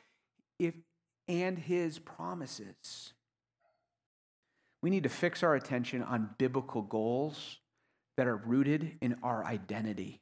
if, 0.60 0.76
and 1.30 1.58
his 1.58 2.00
promises. 2.00 3.13
We 4.84 4.90
need 4.90 5.04
to 5.04 5.10
fix 5.10 5.44
our 5.44 5.56
attention 5.56 6.04
on 6.04 6.32
biblical 6.38 6.82
goals 6.82 7.60
that 8.18 8.28
are 8.28 8.36
rooted 8.36 8.98
in 9.00 9.16
our 9.24 9.46
identity. 9.46 10.20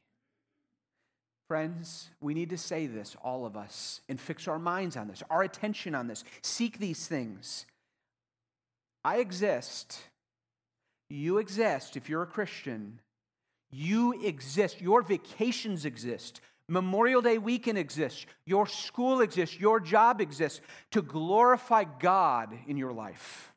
Friends, 1.47 2.11
we 2.21 2.35
need 2.35 2.51
to 2.51 2.59
say 2.59 2.85
this, 2.85 3.17
all 3.23 3.47
of 3.47 3.57
us, 3.57 4.01
and 4.07 4.21
fix 4.21 4.47
our 4.47 4.59
minds 4.59 4.95
on 4.95 5.07
this, 5.07 5.23
our 5.31 5.41
attention 5.41 5.95
on 5.95 6.07
this. 6.07 6.23
Seek 6.43 6.77
these 6.77 7.07
things. 7.07 7.65
I 9.03 9.17
exist. 9.17 9.99
You 11.09 11.39
exist 11.39 11.97
if 11.97 12.07
you're 12.07 12.21
a 12.21 12.27
Christian. 12.27 12.99
You 13.71 14.23
exist. 14.23 14.79
Your 14.79 15.01
vacations 15.01 15.85
exist. 15.85 16.39
Memorial 16.67 17.23
Day 17.23 17.39
weekend 17.39 17.79
exists. 17.79 18.27
Your 18.45 18.67
school 18.67 19.21
exists. 19.21 19.59
Your 19.59 19.79
job 19.79 20.21
exists 20.21 20.61
to 20.91 21.01
glorify 21.01 21.83
God 21.99 22.55
in 22.67 22.77
your 22.77 22.93
life. 22.93 23.50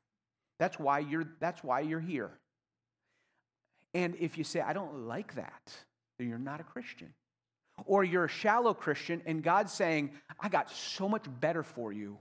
That's 0.58 0.78
why 0.78 1.00
you're, 1.00 1.26
that's 1.40 1.62
why 1.64 1.80
you're 1.80 2.00
here. 2.00 2.30
And 3.92 4.16
if 4.18 4.38
you 4.38 4.44
say, 4.44 4.60
I 4.60 4.72
don't 4.72 5.06
like 5.06 5.34
that, 5.36 5.72
then 6.18 6.28
you're 6.28 6.38
not 6.38 6.60
a 6.60 6.64
Christian. 6.64 7.12
Or 7.86 8.04
you're 8.04 8.26
a 8.26 8.28
shallow 8.28 8.74
Christian 8.74 9.22
and 9.26 9.42
God's 9.42 9.72
saying, 9.72 10.10
I 10.38 10.48
got 10.48 10.70
so 10.70 11.08
much 11.08 11.24
better 11.40 11.62
for 11.62 11.92
you. 11.92 12.18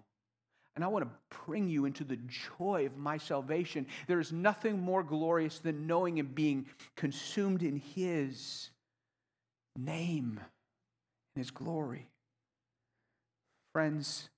And 0.75 0.83
I 0.83 0.87
want 0.87 1.05
to 1.05 1.37
bring 1.45 1.69
you 1.69 1.85
into 1.85 2.03
the 2.03 2.17
joy 2.57 2.87
of 2.87 2.97
my 2.97 3.17
salvation. 3.17 3.85
There 4.07 4.19
is 4.19 4.31
nothing 4.31 4.79
more 4.79 5.03
glorious 5.03 5.59
than 5.59 5.85
knowing 5.85 6.19
and 6.19 6.33
being 6.33 6.65
consumed 6.95 7.61
in 7.61 7.77
His 7.77 8.71
name 9.77 10.39
and 11.35 11.43
His 11.43 11.51
glory. 11.51 12.07
Friends, 13.71 14.29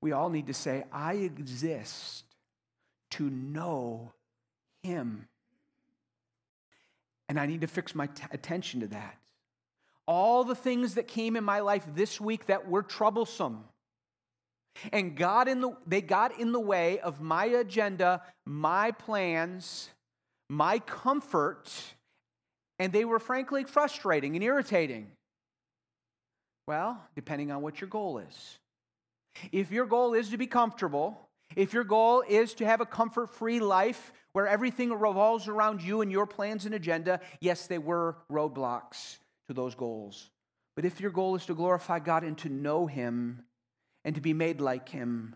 we 0.00 0.12
all 0.12 0.30
need 0.30 0.46
to 0.46 0.54
say, 0.54 0.84
I 0.90 1.14
exist 1.14 2.24
to 3.12 3.28
know 3.28 4.12
Him. 4.82 5.28
And 7.28 7.38
I 7.38 7.46
need 7.46 7.60
to 7.60 7.66
fix 7.66 7.94
my 7.94 8.06
t- 8.06 8.24
attention 8.30 8.80
to 8.80 8.86
that 8.88 9.18
all 10.08 10.42
the 10.42 10.54
things 10.54 10.94
that 10.94 11.06
came 11.06 11.36
in 11.36 11.44
my 11.44 11.60
life 11.60 11.84
this 11.94 12.18
week 12.18 12.46
that 12.46 12.66
were 12.66 12.82
troublesome. 12.82 13.62
And 14.90 15.14
God 15.14 15.48
in 15.48 15.60
the, 15.60 15.76
they 15.86 16.00
got 16.00 16.40
in 16.40 16.52
the 16.52 16.60
way 16.60 16.98
of 17.00 17.20
my 17.20 17.44
agenda, 17.44 18.22
my 18.46 18.90
plans, 18.92 19.90
my 20.48 20.78
comfort, 20.78 21.70
and 22.78 22.90
they 22.90 23.04
were 23.04 23.18
frankly 23.18 23.64
frustrating 23.64 24.34
and 24.34 24.42
irritating. 24.42 25.08
Well, 26.66 26.98
depending 27.14 27.50
on 27.50 27.60
what 27.60 27.78
your 27.80 27.88
goal 27.88 28.16
is. 28.18 28.58
If 29.52 29.70
your 29.70 29.84
goal 29.84 30.14
is 30.14 30.30
to 30.30 30.38
be 30.38 30.46
comfortable, 30.46 31.27
if 31.56 31.72
your 31.72 31.84
goal 31.84 32.22
is 32.28 32.54
to 32.54 32.66
have 32.66 32.80
a 32.80 32.86
comfort 32.86 33.34
free 33.34 33.60
life 33.60 34.12
where 34.32 34.46
everything 34.46 34.92
revolves 34.92 35.48
around 35.48 35.82
you 35.82 36.00
and 36.00 36.12
your 36.12 36.26
plans 36.26 36.66
and 36.66 36.74
agenda, 36.74 37.20
yes, 37.40 37.66
they 37.66 37.78
were 37.78 38.16
roadblocks 38.30 39.18
to 39.46 39.54
those 39.54 39.74
goals. 39.74 40.30
But 40.76 40.84
if 40.84 41.00
your 41.00 41.10
goal 41.10 41.34
is 41.34 41.46
to 41.46 41.54
glorify 41.54 41.98
God 41.98 42.22
and 42.22 42.38
to 42.38 42.48
know 42.48 42.86
Him 42.86 43.42
and 44.04 44.14
to 44.14 44.20
be 44.20 44.32
made 44.32 44.60
like 44.60 44.88
Him, 44.88 45.34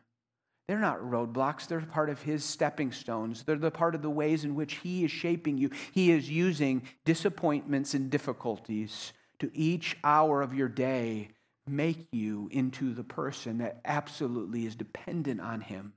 they're 0.68 0.78
not 0.78 1.00
roadblocks. 1.00 1.66
They're 1.66 1.80
part 1.80 2.10
of 2.10 2.22
His 2.22 2.44
stepping 2.44 2.92
stones. 2.92 3.42
They're 3.42 3.56
the 3.56 3.70
part 3.70 3.94
of 3.94 4.02
the 4.02 4.10
ways 4.10 4.44
in 4.44 4.54
which 4.54 4.74
He 4.74 5.04
is 5.04 5.10
shaping 5.10 5.58
you. 5.58 5.70
He 5.92 6.12
is 6.12 6.30
using 6.30 6.82
disappointments 7.04 7.94
and 7.94 8.10
difficulties 8.10 9.12
to 9.40 9.50
each 9.52 9.96
hour 10.04 10.42
of 10.42 10.54
your 10.54 10.68
day 10.68 11.30
make 11.66 12.06
you 12.12 12.48
into 12.52 12.92
the 12.92 13.04
person 13.04 13.58
that 13.58 13.80
absolutely 13.84 14.66
is 14.66 14.76
dependent 14.76 15.40
on 15.40 15.60
Him 15.60 15.94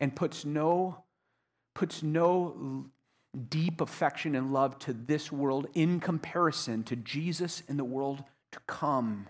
and 0.00 0.14
puts 0.14 0.44
no, 0.44 1.04
puts 1.74 2.02
no 2.02 2.86
deep 3.50 3.80
affection 3.80 4.34
and 4.34 4.52
love 4.52 4.78
to 4.80 4.92
this 4.92 5.30
world 5.30 5.66
in 5.74 6.00
comparison 6.00 6.82
to 6.84 6.96
Jesus 6.96 7.62
in 7.68 7.76
the 7.76 7.84
world 7.84 8.24
to 8.52 8.58
come. 8.66 9.28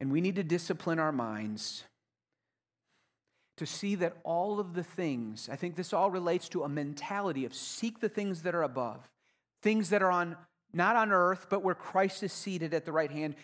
And 0.00 0.10
we 0.10 0.20
need 0.20 0.36
to 0.36 0.42
discipline 0.42 0.98
our 0.98 1.12
minds 1.12 1.84
to 3.58 3.66
see 3.66 3.94
that 3.96 4.16
all 4.24 4.58
of 4.58 4.72
the 4.72 4.82
things, 4.82 5.50
I 5.52 5.56
think 5.56 5.76
this 5.76 5.92
all 5.92 6.10
relates 6.10 6.48
to 6.50 6.62
a 6.62 6.68
mentality 6.68 7.44
of 7.44 7.54
seek 7.54 8.00
the 8.00 8.08
things 8.08 8.42
that 8.42 8.54
are 8.54 8.62
above, 8.62 9.10
things 9.62 9.90
that 9.90 10.02
are 10.02 10.10
on 10.10 10.36
not 10.72 10.96
on 10.96 11.12
earth, 11.12 11.48
but 11.50 11.62
where 11.62 11.74
Christ 11.74 12.22
is 12.22 12.32
seated 12.32 12.72
at 12.72 12.84
the 12.84 12.92
right 12.92 13.10
hand. 13.10 13.34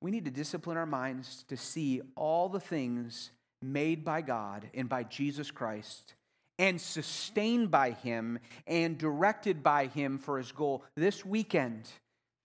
We 0.00 0.10
need 0.10 0.26
to 0.26 0.30
discipline 0.30 0.76
our 0.76 0.86
minds 0.86 1.44
to 1.48 1.56
see 1.56 2.00
all 2.14 2.48
the 2.48 2.60
things 2.60 3.30
made 3.60 4.04
by 4.04 4.20
God 4.22 4.68
and 4.74 4.88
by 4.88 5.02
Jesus 5.02 5.50
Christ 5.50 6.14
and 6.58 6.80
sustained 6.80 7.70
by 7.70 7.92
Him 7.92 8.38
and 8.66 8.98
directed 8.98 9.62
by 9.62 9.86
Him 9.86 10.18
for 10.18 10.38
His 10.38 10.52
goal. 10.52 10.84
This 10.96 11.24
weekend 11.24 11.88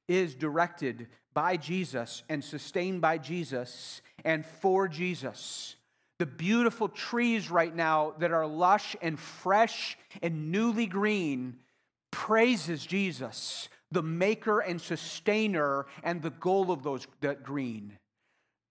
is 0.07 0.35
directed 0.35 1.07
by 1.33 1.57
Jesus 1.57 2.23
and 2.29 2.43
sustained 2.43 3.01
by 3.01 3.17
Jesus 3.17 4.01
and 4.23 4.45
for 4.45 4.87
Jesus. 4.87 5.75
The 6.19 6.25
beautiful 6.25 6.87
trees 6.87 7.49
right 7.49 7.75
now 7.75 8.13
that 8.19 8.31
are 8.31 8.45
lush 8.45 8.95
and 9.01 9.19
fresh 9.19 9.97
and 10.21 10.51
newly 10.51 10.85
green 10.85 11.57
praises 12.11 12.85
Jesus, 12.85 13.67
the 13.93 14.03
maker 14.03 14.59
and 14.59 14.81
sustainer 14.81 15.85
and 16.03 16.21
the 16.21 16.31
goal 16.31 16.71
of 16.71 16.83
those 16.83 17.07
that 17.21 17.43
green. 17.43 17.97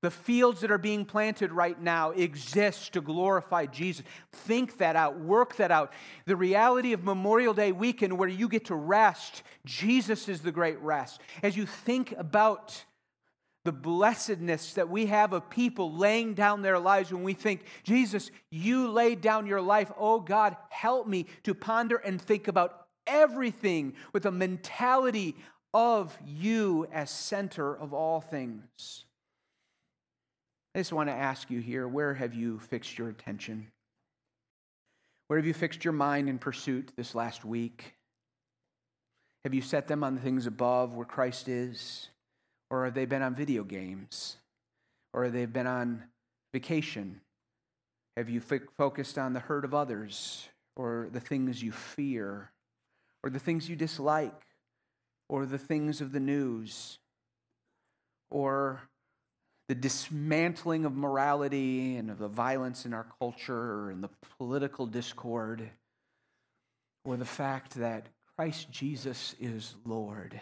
The 0.03 0.11
fields 0.11 0.63
that 0.63 0.73
are 0.73 0.79
being 0.79 1.05
planted 1.05 1.53
right 1.53 1.81
now 1.81 2.11
exist 2.11 2.95
to 2.95 3.01
glorify 3.01 3.67
Jesus. 3.67 4.05
Think 4.33 4.79
that 4.79 4.97
out, 4.97 5.21
work 5.21 5.57
that 5.57 5.71
out. 5.71 5.93
The 6.27 6.35
reality 6.35 6.93
of 6.93 7.05
Memorial 7.05 7.55
Day 7.55 7.71
weekend, 7.71 8.19
where 8.19 8.29
you 8.29 8.49
get 8.49 8.65
to 8.65 8.75
rest, 8.75 9.45
Jesus 9.65 10.29
is 10.29 10.41
the 10.41 10.51
great 10.51 10.81
rest. 10.81 11.21
As 11.45 11.57
you 11.57 11.67
think 11.67 12.13
about 12.19 12.85
the 13.65 13.71
blessedness 13.71 14.75
that 14.75 14.89
we 14.89 15.07
have 15.07 15.33
of 15.33 15.49
people 15.49 15.97
laying 15.97 16.35
down 16.35 16.63
their 16.63 16.81
lives 16.81 17.13
when 17.13 17.23
we 17.23 17.35
think, 17.35 17.65
Jesus, 17.85 18.33
you 18.51 18.89
laid 18.89 19.21
down 19.21 19.47
your 19.47 19.61
life. 19.61 19.93
Oh 19.97 20.19
God, 20.19 20.57
help 20.69 21.07
me 21.07 21.27
to 21.45 21.55
ponder 21.55 21.97
and 21.97 22.21
think 22.21 22.49
about 22.49 22.82
everything 23.07 23.95
with 24.12 24.27
a 24.27 24.31
mentality 24.31 25.37
of 25.75 26.17
you 26.27 26.87
as 26.93 27.11
center 27.11 27.75
of 27.75 27.93
all 27.95 28.21
things. 28.21 29.05
I 30.75 30.79
just 30.79 30.93
want 30.93 31.09
to 31.09 31.15
ask 31.15 31.51
you 31.51 31.61
here 31.61 31.87
where 31.87 32.15
have 32.15 32.35
you 32.35 32.59
fixed 32.59 32.99
your 32.99 33.09
attention? 33.09 33.69
Where 35.29 35.38
have 35.38 35.47
you 35.47 35.55
fixed 35.55 35.85
your 35.85 35.93
mind 35.93 36.29
in 36.29 36.38
pursuit 36.38 36.93
this 36.97 37.15
last 37.15 37.45
week? 37.45 37.95
Have 39.45 39.55
you 39.55 39.62
set 39.62 39.88
them 39.88 40.05
on 40.05 40.15
the 40.15 40.21
things 40.21 40.47
above 40.47 40.95
where 40.95 41.07
Christ 41.07 41.49
is? 41.49 42.09
Or 42.71 42.85
have 42.85 42.95
they 42.95 43.07
been 43.07 43.23
on 43.23 43.35
video 43.35 43.65
games? 43.65 44.37
Or 45.12 45.25
have 45.25 45.33
they 45.33 45.47
been 45.47 45.67
on 45.67 46.05
vacation? 46.53 47.21
Have 48.17 48.29
you 48.29 48.43
f- 48.51 48.61
focused 48.79 49.19
on 49.19 49.33
the 49.33 49.41
hurt 49.41 49.65
of 49.65 49.75
others? 49.75 50.49
Or 50.77 51.09
the 51.12 51.21
things 51.21 51.62
you 51.62 51.73
fear? 51.73 52.51
Or 53.23 53.31
the 53.31 53.39
things 53.39 53.69
you 53.69 53.77
dislike? 53.77 54.41
Or 55.29 55.47
the 55.47 55.59
things 55.59 56.01
of 56.01 56.13
the 56.13 56.21
news? 56.21 56.99
Or 58.31 58.83
the 59.69 59.75
dismantling 59.75 60.85
of 60.85 60.95
morality 60.95 61.97
and 61.97 62.11
of 62.11 62.19
the 62.19 62.29
violence 62.29 62.85
in 62.85 62.93
our 62.93 63.07
culture 63.19 63.91
and 63.91 64.03
the 64.03 64.11
political 64.37 64.87
discord, 64.87 65.67
or 67.05 67.17
the 67.17 67.25
fact 67.25 67.77
that 67.77 68.09
Christ 68.37 68.71
Jesus 68.71 69.35
is 69.41 69.75
Lord. 69.85 70.39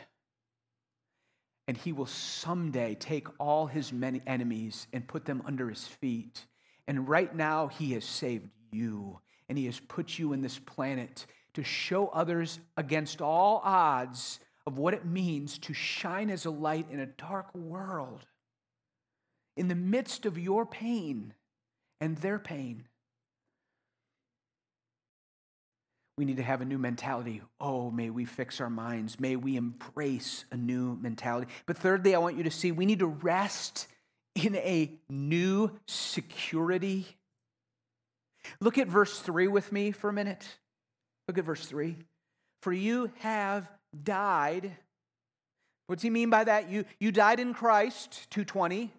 And 1.69 1.77
he 1.77 1.93
will 1.93 2.07
someday 2.07 2.97
take 2.97 3.29
all 3.39 3.67
his 3.67 3.93
many 3.93 4.21
enemies 4.27 4.89
and 4.93 5.07
put 5.07 5.25
them 5.25 5.43
under 5.47 5.69
his 5.69 5.87
feet. 5.87 6.45
And 6.89 7.09
right 7.09 7.33
now, 7.33 7.69
he 7.69 7.93
has 7.93 8.05
saved 8.05 8.49
you 8.73 9.21
and 9.49 9.57
he 9.57 9.67
has 9.67 9.79
put 9.79 10.19
you 10.19 10.33
in 10.33 10.43
this 10.43 10.59
planet 10.59 11.27
to 11.55 11.63
show 11.63 12.09
others 12.09 12.61
against 12.77 13.21
all 13.21 13.61
odds 13.65 14.41
of 14.67 14.79
what 14.79 14.95
it 14.95 15.05
means 15.05 15.59
to 15.59 15.75
shine 15.75 16.31
as 16.31 16.45
a 16.45 16.51
light 16.51 16.87
in 16.91 17.01
a 17.01 17.07
dark 17.07 17.55
world. 17.55 18.27
In 19.57 19.69
the 19.69 19.75
midst 19.75 20.27
of 20.27 20.39
your 20.39 20.65
pain 20.65 21.35
and 22.01 22.17
their 22.19 22.39
pain, 22.39 22.85
we 26.17 26.25
need 26.25 26.37
to 26.37 26.43
have 26.43 26.61
a 26.61 26.67
new 26.67 26.79
mentality. 26.79 27.41
Oh, 27.59 27.91
may 27.91 28.11
we 28.11 28.27
fix 28.27 28.61
our 28.61 28.69
minds. 28.69 29.19
May 29.19 29.37
we 29.37 29.57
embrace 29.57 30.45
a 30.53 30.57
new 30.57 30.99
mentality. 31.01 31.51
But 31.65 31.79
thirdly, 31.79 32.15
I 32.15 32.19
want 32.19 32.37
you 32.37 32.43
to 32.45 32.51
see 32.51 32.73
we 32.73 32.87
need 32.87 32.99
to 32.99 33.07
rest 33.07 33.89
in 34.35 34.55
a 34.57 34.93
new 35.09 35.71
security. 35.89 37.07
Look 38.61 38.79
at 38.79 38.87
verse 38.87 39.19
3 39.19 39.49
with 39.49 39.73
me 39.73 39.93
for 39.93 40.11
a 40.11 40.13
minute. 40.13 40.59
Look 41.31 41.39
at 41.39 41.45
verse 41.45 41.65
3. 41.67 41.95
For 42.61 42.73
you 42.73 43.13
have 43.21 43.71
died. 44.03 44.77
What's 45.87 46.03
he 46.03 46.11
mean 46.11 46.29
by 46.29 46.43
that? 46.43 46.69
You, 46.69 46.85
you 46.99 47.13
died 47.13 47.39
in 47.39 47.55
Christ, 47.55 48.27
220. 48.31 48.91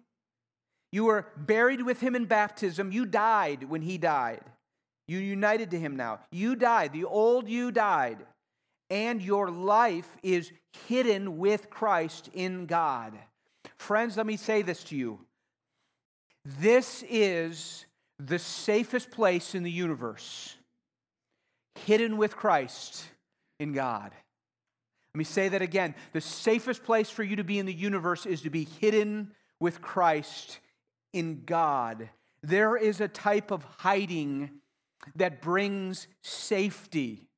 You 0.92 1.04
were 1.04 1.26
buried 1.36 1.82
with 1.82 2.00
him 2.00 2.16
in 2.16 2.24
baptism. 2.24 2.90
You 2.90 3.04
died 3.04 3.64
when 3.64 3.82
he 3.82 3.98
died. 3.98 4.40
You 5.08 5.18
united 5.18 5.72
to 5.72 5.78
him 5.78 5.94
now. 5.94 6.20
You 6.30 6.56
died. 6.56 6.94
The 6.94 7.04
old 7.04 7.50
you 7.50 7.70
died. 7.70 8.16
And 8.88 9.20
your 9.20 9.50
life 9.50 10.08
is 10.22 10.52
hidden 10.88 11.36
with 11.36 11.68
Christ 11.68 12.30
in 12.32 12.64
God. 12.64 13.12
Friends, 13.76 14.16
let 14.16 14.24
me 14.24 14.38
say 14.38 14.62
this 14.62 14.82
to 14.84 14.96
you. 14.96 15.18
This 16.46 17.04
is 17.10 17.84
the 18.18 18.38
safest 18.38 19.10
place 19.10 19.54
in 19.54 19.64
the 19.64 19.70
universe, 19.70 20.56
hidden 21.74 22.16
with 22.16 22.36
Christ 22.36 23.04
in 23.58 23.72
God. 23.72 24.12
Let 25.14 25.18
me 25.18 25.24
say 25.24 25.48
that 25.48 25.62
again. 25.62 25.94
The 26.12 26.20
safest 26.20 26.84
place 26.84 27.10
for 27.10 27.22
you 27.22 27.36
to 27.36 27.44
be 27.44 27.58
in 27.58 27.66
the 27.66 27.72
universe 27.72 28.24
is 28.24 28.42
to 28.42 28.50
be 28.50 28.64
hidden 28.64 29.32
with 29.60 29.82
Christ 29.82 30.60
in 31.12 31.42
God. 31.44 32.08
There 32.42 32.76
is 32.76 33.00
a 33.00 33.08
type 33.08 33.50
of 33.50 33.64
hiding 33.78 34.50
that 35.16 35.42
brings 35.42 36.06
safety 36.22 37.28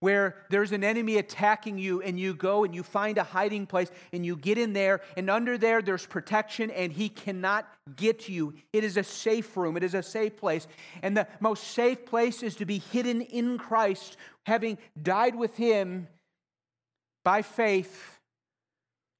where 0.00 0.36
there's 0.50 0.72
an 0.72 0.84
enemy 0.84 1.16
attacking 1.16 1.78
you 1.78 2.02
and 2.02 2.20
you 2.20 2.34
go 2.34 2.64
and 2.64 2.74
you 2.74 2.82
find 2.82 3.16
a 3.16 3.24
hiding 3.24 3.66
place 3.66 3.90
and 4.12 4.26
you 4.26 4.36
get 4.36 4.58
in 4.58 4.72
there 4.72 5.00
and 5.16 5.30
under 5.30 5.56
there 5.56 5.80
there's 5.80 6.04
protection 6.04 6.70
and 6.70 6.92
he 6.92 7.08
cannot 7.08 7.66
get 7.96 8.28
you. 8.28 8.54
It 8.72 8.84
is 8.84 8.96
a 8.96 9.02
safe 9.02 9.56
room, 9.56 9.76
it 9.76 9.82
is 9.82 9.94
a 9.94 10.02
safe 10.02 10.36
place. 10.36 10.66
And 11.02 11.16
the 11.16 11.26
most 11.40 11.64
safe 11.64 12.04
place 12.04 12.42
is 12.42 12.56
to 12.56 12.66
be 12.66 12.78
hidden 12.78 13.22
in 13.22 13.58
Christ, 13.58 14.16
having 14.44 14.76
died 15.00 15.34
with 15.34 15.56
him 15.56 16.08
by 17.24 17.42
faith. 17.42 18.20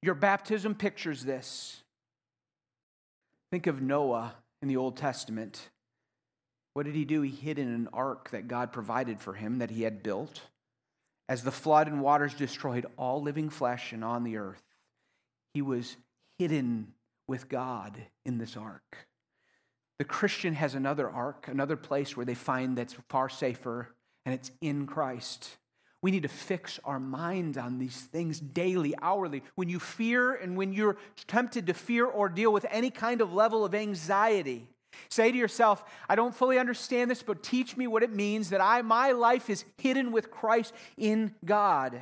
Your 0.03 0.15
baptism 0.15 0.75
pictures 0.75 1.25
this. 1.25 1.83
Think 3.51 3.67
of 3.67 3.81
Noah 3.81 4.35
in 4.61 4.69
the 4.69 4.77
Old 4.77 4.97
Testament. 4.97 5.71
What 6.75 6.85
did 6.85 6.95
he 6.95 7.07
do? 7.07 7.23
He 7.23 7.31
hid 7.31 7.59
in 7.59 7.69
an 7.69 7.89
ark 7.95 8.31
that 8.31 8.47
God 8.47 8.71
provided 8.71 9.21
for 9.21 9.33
him 9.33 9.59
that 9.59 9.71
he 9.71 9.83
had 9.83 10.03
built 10.03 10.43
as 11.29 11.43
the 11.43 11.51
flood 11.51 11.89
and 11.89 12.01
waters 12.01 12.35
destroyed 12.35 12.87
all 12.97 13.21
living 13.21 13.51
flesh 13.51 13.93
and 13.93 14.05
on 14.05 14.25
the 14.25 14.37
earth, 14.37 14.63
he 15.55 15.63
was 15.63 15.97
hidden 16.39 16.93
with 17.27 17.49
God 17.49 17.97
in 18.25 18.39
this 18.39 18.57
ark. 18.57 19.09
The 19.99 20.05
Christian 20.05 20.55
has 20.55 20.75
another 20.75 21.09
ark, 21.09 21.49
another 21.49 21.77
place 21.77 22.17
where 22.17 22.27
they 22.27 22.35
find 22.35 22.77
that's 22.77 22.95
far 23.09 23.29
safer, 23.29 23.95
and 24.25 24.35
it's 24.35 24.51
in 24.61 24.87
Christ. 24.87 25.57
We 26.03 26.11
need 26.11 26.25
to 26.25 26.29
fix 26.29 26.79
our 26.85 27.01
minds 27.01 27.57
on 27.57 27.79
these 27.79 27.97
things 27.97 28.39
daily, 28.39 28.95
hourly. 29.01 29.43
When 29.55 29.69
you 29.69 29.81
fear 29.81 30.35
and 30.35 30.57
when 30.57 30.73
you're 30.73 30.99
tempted 31.27 31.67
to 31.67 31.75
fear 31.75 32.05
or 32.05 32.29
deal 32.29 32.53
with 32.53 32.67
any 32.71 32.91
kind 32.91 33.21
of 33.21 33.33
level 33.33 33.65
of 33.65 33.75
anxiety, 33.75 34.69
Say 35.09 35.33
to 35.33 35.39
yourself, 35.39 35.85
I 36.09 36.15
don't 36.15 36.35
fully 36.35 36.59
understand 36.59 37.11
this, 37.11 37.23
but 37.23 37.43
teach 37.43 37.77
me 37.77 37.87
what 37.87 38.03
it 38.03 38.13
means 38.13 38.51
that 38.51 38.61
I 38.61 38.83
my 38.83 39.13
life 39.13 39.51
is 39.51 39.65
hidden 39.79 40.13
with 40.13 40.31
Christ 40.31 40.73
in 40.97 41.35
God. 41.45 42.01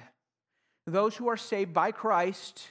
Those 0.86 1.16
who 1.16 1.28
are 1.28 1.36
saved 1.36 1.72
by 1.72 1.92
Christ, 1.92 2.68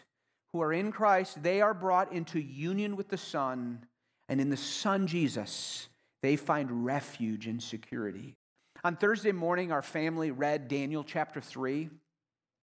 who 0.52 0.62
are 0.62 0.74
in 0.74 0.92
Christ, 0.92 1.42
they 1.42 1.62
are 1.62 1.74
brought 1.74 2.12
into 2.14 2.40
union 2.40 2.96
with 2.96 3.10
the 3.10 3.18
Son, 3.18 3.86
and 4.30 4.40
in 4.40 4.50
the 4.50 4.58
Son 4.58 5.08
Jesus, 5.08 5.88
they 6.22 6.36
find 6.36 6.86
refuge 6.86 7.48
and 7.48 7.62
security. 7.62 8.36
On 8.84 8.96
Thursday 8.96 9.32
morning, 9.32 9.72
our 9.72 9.82
family 9.82 10.32
read 10.32 10.68
Daniel 10.68 11.04
chapter 11.04 11.42
3. 11.42 11.90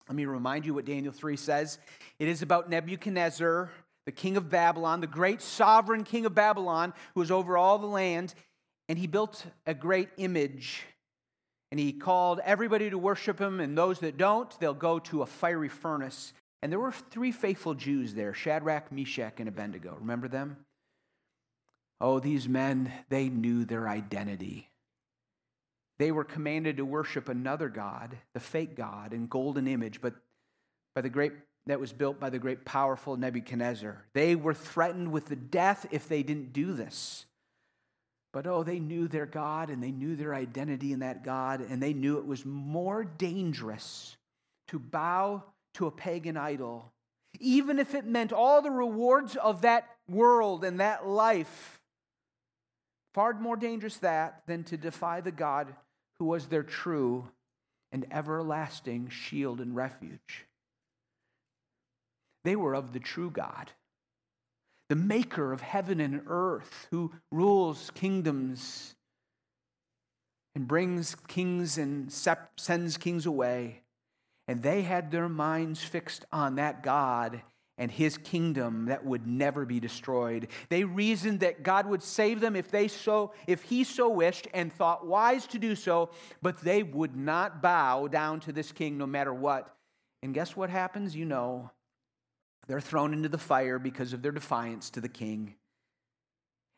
Let 0.07 0.15
me 0.15 0.25
remind 0.25 0.65
you 0.65 0.73
what 0.73 0.85
Daniel 0.85 1.13
3 1.13 1.35
says. 1.35 1.79
It 2.17 2.27
is 2.27 2.41
about 2.41 2.69
Nebuchadnezzar 2.69 3.69
the 4.07 4.11
king 4.13 4.37
of 4.37 4.49
Babylon, 4.49 5.01
the 5.01 5.05
great 5.05 5.41
sovereign 5.41 6.05
king 6.05 6.25
of 6.25 6.33
Babylon, 6.33 6.93
who 7.13 7.19
was 7.19 7.29
over 7.29 7.57
all 7.57 7.77
the 7.77 7.87
land, 7.87 8.33
and 8.87 8.97
he 8.97 9.05
built 9.05 9.45
a 9.65 9.73
great 9.73 10.07
image. 10.15 10.85
And 11.71 11.79
he 11.79 11.91
called 11.91 12.39
everybody 12.45 12.89
to 12.89 12.97
worship 12.97 13.37
him, 13.37 13.59
and 13.59 13.77
those 13.77 13.99
that 13.99 14.15
don't, 14.15 14.49
they'll 14.61 14.73
go 14.73 14.99
to 14.99 15.23
a 15.23 15.25
fiery 15.25 15.67
furnace. 15.67 16.31
And 16.61 16.71
there 16.71 16.79
were 16.79 16.93
three 16.93 17.33
faithful 17.33 17.73
Jews 17.73 18.13
there 18.13 18.33
Shadrach, 18.33 18.93
Meshach, 18.93 19.41
and 19.41 19.49
Abednego. 19.49 19.97
Remember 19.99 20.29
them? 20.29 20.55
Oh, 21.99 22.21
these 22.21 22.47
men, 22.47 22.89
they 23.09 23.27
knew 23.27 23.65
their 23.65 23.89
identity. 23.89 24.69
They 25.99 26.13
were 26.13 26.23
commanded 26.23 26.77
to 26.77 26.85
worship 26.85 27.27
another 27.27 27.67
God, 27.67 28.15
the 28.33 28.39
fake 28.39 28.77
God, 28.77 29.11
in 29.11 29.27
golden 29.27 29.67
image, 29.67 29.99
but 29.99 30.13
by 30.95 31.01
the 31.01 31.09
great 31.09 31.33
that 31.67 31.79
was 31.79 31.93
built 31.93 32.19
by 32.19 32.29
the 32.29 32.39
great 32.39 32.65
powerful 32.65 33.15
Nebuchadnezzar. 33.17 34.03
They 34.13 34.35
were 34.35 34.53
threatened 34.53 35.11
with 35.11 35.27
the 35.27 35.35
death 35.35 35.85
if 35.91 36.07
they 36.07 36.23
didn't 36.23 36.53
do 36.53 36.73
this. 36.73 37.25
But 38.33 38.47
oh, 38.47 38.63
they 38.63 38.79
knew 38.79 39.07
their 39.07 39.25
God 39.25 39.69
and 39.69 39.81
they 39.81 39.91
knew 39.91 40.15
their 40.15 40.33
identity 40.33 40.91
in 40.91 40.99
that 40.99 41.23
God, 41.23 41.61
and 41.61 41.81
they 41.81 41.93
knew 41.93 42.17
it 42.17 42.25
was 42.25 42.45
more 42.45 43.03
dangerous 43.03 44.17
to 44.67 44.79
bow 44.79 45.43
to 45.75 45.87
a 45.87 45.91
pagan 45.91 46.37
idol, 46.37 46.91
even 47.39 47.79
if 47.79 47.95
it 47.95 48.05
meant 48.05 48.33
all 48.33 48.61
the 48.61 48.71
rewards 48.71 49.35
of 49.35 49.61
that 49.61 49.87
world 50.09 50.63
and 50.63 50.79
that 50.79 51.07
life. 51.07 51.79
Far 53.13 53.33
more 53.33 53.55
dangerous 53.55 53.97
that 53.97 54.43
than 54.47 54.63
to 54.65 54.77
defy 54.77 55.21
the 55.21 55.31
God 55.31 55.73
who 56.19 56.25
was 56.25 56.47
their 56.47 56.63
true 56.63 57.27
and 57.91 58.05
everlasting 58.11 59.09
shield 59.09 59.61
and 59.61 59.75
refuge. 59.75 60.46
They 62.43 62.55
were 62.55 62.73
of 62.73 62.93
the 62.93 62.99
true 62.99 63.29
God, 63.29 63.71
the 64.89 64.95
maker 64.95 65.51
of 65.51 65.61
heaven 65.61 65.99
and 65.99 66.21
earth, 66.27 66.87
who 66.91 67.11
rules 67.31 67.91
kingdoms 67.93 68.95
and 70.55 70.67
brings 70.67 71.15
kings 71.27 71.77
and 71.77 72.11
sends 72.11 72.97
kings 72.97 73.25
away. 73.25 73.81
And 74.47 74.63
they 74.63 74.81
had 74.81 75.11
their 75.11 75.29
minds 75.29 75.83
fixed 75.83 76.25
on 76.31 76.55
that 76.55 76.83
God 76.83 77.41
and 77.77 77.91
his 77.91 78.17
kingdom 78.17 78.85
that 78.85 79.05
would 79.05 79.27
never 79.27 79.65
be 79.65 79.79
destroyed. 79.79 80.47
They 80.69 80.83
reasoned 80.83 81.41
that 81.41 81.61
God 81.61 81.85
would 81.85 82.01
save 82.01 82.39
them 82.39 82.55
if 82.55 82.71
they 82.71 82.87
so 82.87 83.33
if 83.45 83.61
he 83.63 83.83
so 83.83 84.09
wished 84.09 84.47
and 84.53 84.73
thought 84.73 85.05
wise 85.05 85.45
to 85.47 85.59
do 85.59 85.75
so, 85.75 86.09
but 86.41 86.57
they 86.61 86.81
would 86.81 87.15
not 87.15 87.61
bow 87.61 88.07
down 88.07 88.39
to 88.41 88.51
this 88.51 88.71
king 88.71 88.97
no 88.97 89.05
matter 89.05 89.33
what. 89.33 89.75
And 90.23 90.33
guess 90.33 90.55
what 90.55 90.69
happens? 90.69 91.15
You 91.15 91.25
know, 91.25 91.69
they're 92.67 92.81
thrown 92.81 93.13
into 93.13 93.29
the 93.29 93.37
fire 93.37 93.79
because 93.79 94.13
of 94.13 94.21
their 94.21 94.31
defiance 94.31 94.89
to 94.91 95.01
the 95.01 95.09
king. 95.09 95.55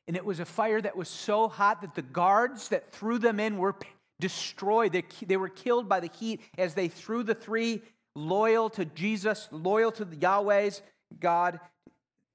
And 0.07 0.15
it 0.15 0.25
was 0.25 0.39
a 0.39 0.45
fire 0.45 0.81
that 0.81 0.97
was 0.97 1.07
so 1.07 1.47
hot 1.47 1.81
that 1.81 1.95
the 1.95 2.01
guards 2.01 2.69
that 2.69 2.91
threw 2.91 3.19
them 3.19 3.39
in 3.39 3.57
were 3.57 3.75
destroyed. 4.19 4.91
They, 4.91 5.03
they 5.25 5.37
were 5.37 5.49
killed 5.49 5.87
by 5.87 5.99
the 5.99 6.09
heat 6.19 6.41
as 6.57 6.73
they 6.73 6.87
threw 6.87 7.23
the 7.23 7.35
three 7.35 7.81
loyal 8.15 8.69
to 8.71 8.85
Jesus, 8.85 9.47
loyal 9.51 9.91
to 9.93 10.07
Yahweh's 10.19 10.81
God, 11.19 11.59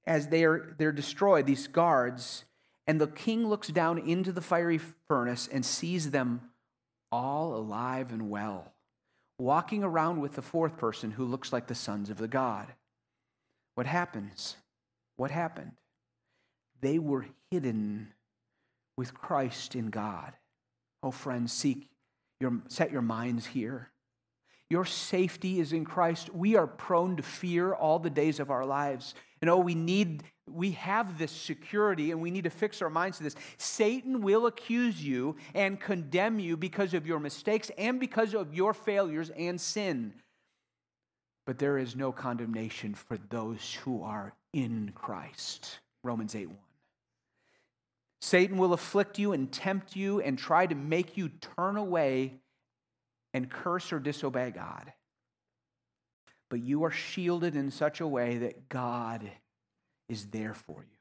as 0.06 0.28
they 0.28 0.44
are 0.44 0.74
they're 0.78 0.92
destroyed, 0.92 1.46
these 1.46 1.66
guards. 1.66 2.44
And 2.86 3.00
the 3.00 3.06
king 3.06 3.48
looks 3.48 3.68
down 3.68 3.98
into 3.98 4.32
the 4.32 4.40
fiery 4.40 4.78
furnace 5.08 5.48
and 5.50 5.64
sees 5.64 6.10
them 6.10 6.42
all 7.10 7.56
alive 7.56 8.12
and 8.12 8.28
well, 8.28 8.72
walking 9.38 9.82
around 9.82 10.20
with 10.20 10.34
the 10.34 10.42
fourth 10.42 10.76
person 10.76 11.12
who 11.12 11.24
looks 11.24 11.52
like 11.52 11.66
the 11.66 11.74
sons 11.74 12.10
of 12.10 12.18
the 12.18 12.28
God. 12.28 12.72
What 13.74 13.87
happens? 13.87 14.56
What 15.16 15.30
happened? 15.30 15.72
They 16.80 16.98
were 16.98 17.26
hidden 17.50 18.12
with 18.96 19.14
Christ 19.14 19.74
in 19.74 19.90
God. 19.90 20.32
Oh, 21.02 21.10
friends, 21.10 21.52
seek 21.52 21.88
your, 22.40 22.60
set 22.68 22.90
your 22.90 23.02
minds 23.02 23.46
here. 23.46 23.90
Your 24.70 24.84
safety 24.84 25.60
is 25.60 25.72
in 25.72 25.84
Christ. 25.84 26.34
We 26.34 26.56
are 26.56 26.66
prone 26.66 27.16
to 27.16 27.22
fear 27.22 27.74
all 27.74 27.98
the 27.98 28.10
days 28.10 28.40
of 28.40 28.50
our 28.50 28.64
lives. 28.64 29.14
And 29.40 29.50
oh, 29.50 29.58
we 29.58 29.74
need, 29.74 30.24
we 30.50 30.72
have 30.72 31.18
this 31.18 31.30
security 31.30 32.10
and 32.10 32.20
we 32.20 32.30
need 32.30 32.44
to 32.44 32.50
fix 32.50 32.80
our 32.80 32.88
minds 32.90 33.18
to 33.18 33.24
this. 33.24 33.37
Satan 33.58 34.22
will 34.22 34.46
accuse 34.46 35.02
you 35.04 35.37
and 35.54 35.78
condemn 35.78 36.38
you 36.38 36.56
because 36.56 36.94
of 36.94 37.06
your 37.06 37.20
mistakes 37.20 37.70
and 37.76 38.00
because 38.00 38.34
of 38.34 38.54
your 38.54 38.72
failures 38.72 39.30
and 39.37 39.60
sin. 39.60 40.14
But 41.46 41.59
there 41.59 41.78
is 41.78 41.94
no 41.94 42.11
condemnation 42.12 42.94
for 42.94 43.18
those 43.28 43.74
who 43.74 44.02
are 44.02 44.35
in 44.52 44.92
Christ. 44.94 45.78
Romans 46.02 46.35
8 46.35 46.48
1. 46.48 46.57
Satan 48.20 48.57
will 48.57 48.72
afflict 48.72 49.18
you 49.18 49.33
and 49.33 49.52
tempt 49.52 49.96
you 49.96 50.20
and 50.20 50.38
try 50.38 50.66
to 50.66 50.74
make 50.74 51.18
you 51.18 51.28
turn 51.57 51.76
away 51.76 52.40
and 53.35 53.50
curse 53.50 53.92
or 53.92 53.98
disobey 53.98 54.50
God. 54.50 54.92
But 56.48 56.61
you 56.61 56.85
are 56.85 56.90
shielded 56.90 57.57
in 57.57 57.70
such 57.70 58.00
a 58.00 58.07
way 58.07 58.38
that 58.38 58.68
God 58.68 59.30
is 60.09 60.26
there 60.26 60.54
for 60.54 60.78
you. 60.78 60.96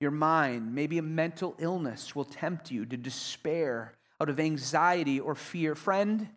Your 0.00 0.10
mind, 0.10 0.74
maybe 0.74 0.98
a 0.98 1.02
mental 1.02 1.54
illness, 1.58 2.14
will 2.14 2.24
tempt 2.24 2.70
you 2.70 2.84
to 2.86 2.96
despair 2.96 3.94
out 4.20 4.28
of 4.28 4.38
anxiety 4.38 5.18
or 5.18 5.34
fear. 5.34 5.74
Friend, 5.74 6.28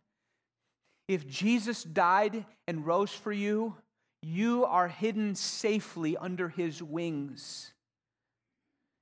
if 1.08 1.28
Jesus 1.28 1.84
died 1.84 2.46
and 2.68 2.86
rose 2.86 3.12
for 3.12 3.32
you, 3.32 3.76
you 4.22 4.66
are 4.66 4.88
hidden 4.88 5.36
safely 5.36 6.18
under 6.18 6.50
his 6.50 6.82
wings. 6.82 7.72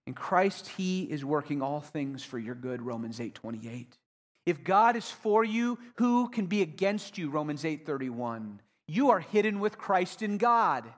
In 0.05 0.13
Christ, 0.13 0.67
he 0.67 1.03
is 1.03 1.23
working 1.23 1.61
all 1.61 1.79
things 1.79 2.23
for 2.23 2.37
your 2.37 2.55
good, 2.55 2.81
Romans 2.81 3.21
8 3.21 3.33
28. 3.33 3.97
If 4.45 4.63
God 4.63 4.97
is 4.97 5.09
for 5.09 5.43
you, 5.43 5.79
who 5.95 6.27
can 6.27 6.47
be 6.47 6.61
against 6.61 7.17
you? 7.17 7.29
Romans 7.29 7.63
8:31. 7.63 8.59
You 8.87 9.11
are 9.11 9.21
hidden 9.21 9.61
with 9.61 9.77
Christ 9.77 10.21
in 10.21 10.37
God. 10.37 10.93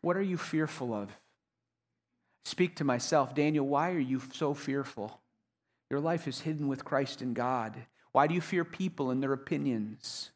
What 0.00 0.16
are 0.16 0.22
you 0.22 0.38
fearful 0.38 0.94
of? 0.94 1.10
Speak 2.46 2.76
to 2.76 2.84
myself, 2.84 3.34
Daniel, 3.34 3.66
why 3.66 3.90
are 3.90 3.98
you 3.98 4.20
so 4.32 4.54
fearful? 4.54 5.20
Your 5.90 6.00
life 6.00 6.26
is 6.26 6.40
hidden 6.40 6.68
with 6.68 6.84
Christ 6.84 7.20
in 7.20 7.34
God. 7.34 7.86
Why 8.14 8.28
do 8.28 8.34
you 8.34 8.40
fear 8.40 8.64
people 8.64 9.10
and 9.10 9.20
their 9.20 9.32
opinions? 9.32 10.30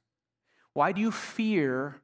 Why 0.72 0.90
do 0.90 1.00
you 1.00 1.12
fear 1.12 2.00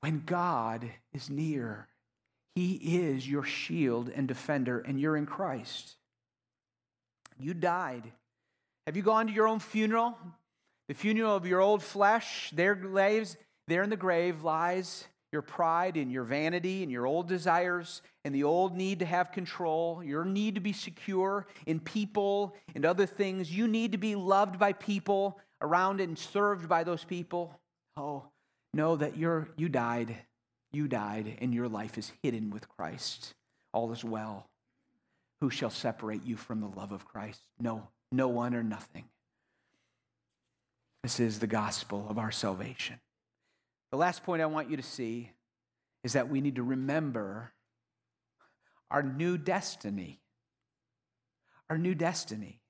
when 0.00 0.22
God 0.24 0.88
is 1.12 1.28
near? 1.28 1.88
He 2.54 2.76
is 2.76 3.28
your 3.28 3.44
shield 3.44 4.08
and 4.08 4.26
defender, 4.26 4.78
and 4.78 4.98
you're 4.98 5.18
in 5.18 5.26
Christ. 5.26 5.96
You 7.38 7.52
died. 7.52 8.10
Have 8.86 8.96
you 8.96 9.02
gone 9.02 9.26
to 9.26 9.34
your 9.34 9.48
own 9.48 9.58
funeral? 9.58 10.16
The 10.88 10.94
funeral 10.94 11.36
of 11.36 11.46
your 11.46 11.60
old 11.60 11.82
flesh? 11.82 12.50
There 12.54 12.74
lies, 12.74 13.36
there 13.68 13.82
in 13.82 13.90
the 13.90 13.98
grave 13.98 14.42
lies 14.42 15.06
your 15.36 15.42
pride 15.42 15.98
and 15.98 16.10
your 16.10 16.24
vanity 16.24 16.82
and 16.82 16.90
your 16.90 17.06
old 17.06 17.28
desires 17.28 18.00
and 18.24 18.34
the 18.34 18.44
old 18.44 18.74
need 18.74 19.00
to 19.00 19.04
have 19.04 19.30
control, 19.32 20.02
your 20.02 20.24
need 20.24 20.54
to 20.54 20.60
be 20.60 20.72
secure 20.72 21.46
in 21.66 21.78
people 21.78 22.56
and 22.74 22.86
other 22.86 23.04
things. 23.04 23.54
You 23.54 23.68
need 23.68 23.92
to 23.92 23.98
be 23.98 24.14
loved 24.14 24.58
by 24.58 24.72
people 24.72 25.38
around 25.60 26.00
and 26.00 26.18
served 26.18 26.68
by 26.68 26.84
those 26.84 27.04
people. 27.04 27.60
Oh, 27.98 28.24
know 28.72 28.96
that 28.96 29.18
you're 29.18 29.48
you 29.56 29.68
died 29.68 30.16
you 30.76 30.88
died, 30.88 31.38
and 31.40 31.54
your 31.54 31.68
life 31.68 31.96
is 31.96 32.12
hidden 32.22 32.50
with 32.50 32.68
Christ. 32.68 33.34
All 33.72 33.92
is 33.92 34.04
well. 34.04 34.46
Who 35.40 35.50
shall 35.50 35.70
separate 35.70 36.24
you 36.24 36.36
from 36.36 36.60
the 36.60 36.68
love 36.68 36.92
of 36.92 37.06
Christ? 37.06 37.40
No, 37.58 37.88
no 38.12 38.28
one 38.28 38.54
or 38.54 38.62
nothing. 38.62 39.04
This 41.02 41.18
is 41.18 41.38
the 41.38 41.46
gospel 41.46 42.06
of 42.08 42.18
our 42.18 42.30
salvation. 42.30 43.00
The 43.90 43.96
last 43.96 44.24
point 44.24 44.42
I 44.42 44.46
want 44.46 44.70
you 44.70 44.76
to 44.76 44.82
see 44.82 45.30
is 46.04 46.14
that 46.14 46.28
we 46.28 46.40
need 46.40 46.56
to 46.56 46.62
remember 46.62 47.52
our 48.90 49.02
new 49.02 49.38
destiny. 49.38 50.20
Our 51.70 51.78
new 51.78 51.94
destiny. 51.94 52.60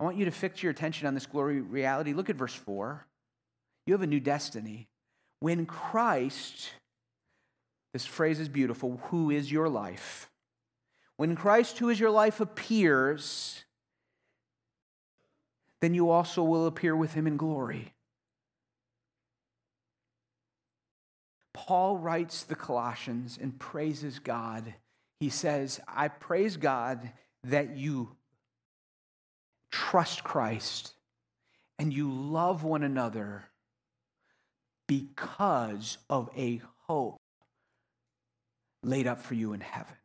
I 0.00 0.04
want 0.04 0.16
you 0.16 0.24
to 0.26 0.30
fix 0.30 0.62
your 0.62 0.70
attention 0.70 1.06
on 1.06 1.14
this 1.14 1.26
glory 1.26 1.60
reality. 1.60 2.12
Look 2.12 2.30
at 2.30 2.36
verse 2.36 2.54
4. 2.54 3.06
You 3.86 3.94
have 3.94 4.02
a 4.02 4.06
new 4.06 4.20
destiny. 4.20 4.88
When 5.40 5.66
Christ 5.66 6.70
this 7.96 8.04
phrase 8.04 8.40
is 8.40 8.50
beautiful. 8.50 9.00
Who 9.04 9.30
is 9.30 9.50
your 9.50 9.70
life? 9.70 10.28
When 11.16 11.34
Christ, 11.34 11.78
who 11.78 11.88
is 11.88 11.98
your 11.98 12.10
life, 12.10 12.40
appears, 12.40 13.64
then 15.80 15.94
you 15.94 16.10
also 16.10 16.42
will 16.42 16.66
appear 16.66 16.94
with 16.94 17.14
him 17.14 17.26
in 17.26 17.38
glory. 17.38 17.94
Paul 21.56 21.96
writes 21.96 22.42
the 22.42 22.54
Colossians 22.54 23.38
and 23.40 23.58
praises 23.58 24.18
God. 24.18 24.74
He 25.20 25.30
says, 25.30 25.80
I 25.88 26.08
praise 26.08 26.58
God 26.58 27.10
that 27.44 27.78
you 27.78 28.14
trust 29.70 30.22
Christ 30.22 30.92
and 31.78 31.94
you 31.94 32.12
love 32.12 32.62
one 32.62 32.82
another 32.82 33.46
because 34.86 35.96
of 36.10 36.28
a 36.36 36.60
hope 36.86 37.16
laid 38.82 39.06
up 39.06 39.22
for 39.22 39.32
you 39.32 39.54
in 39.54 39.60
heaven. 39.60 39.96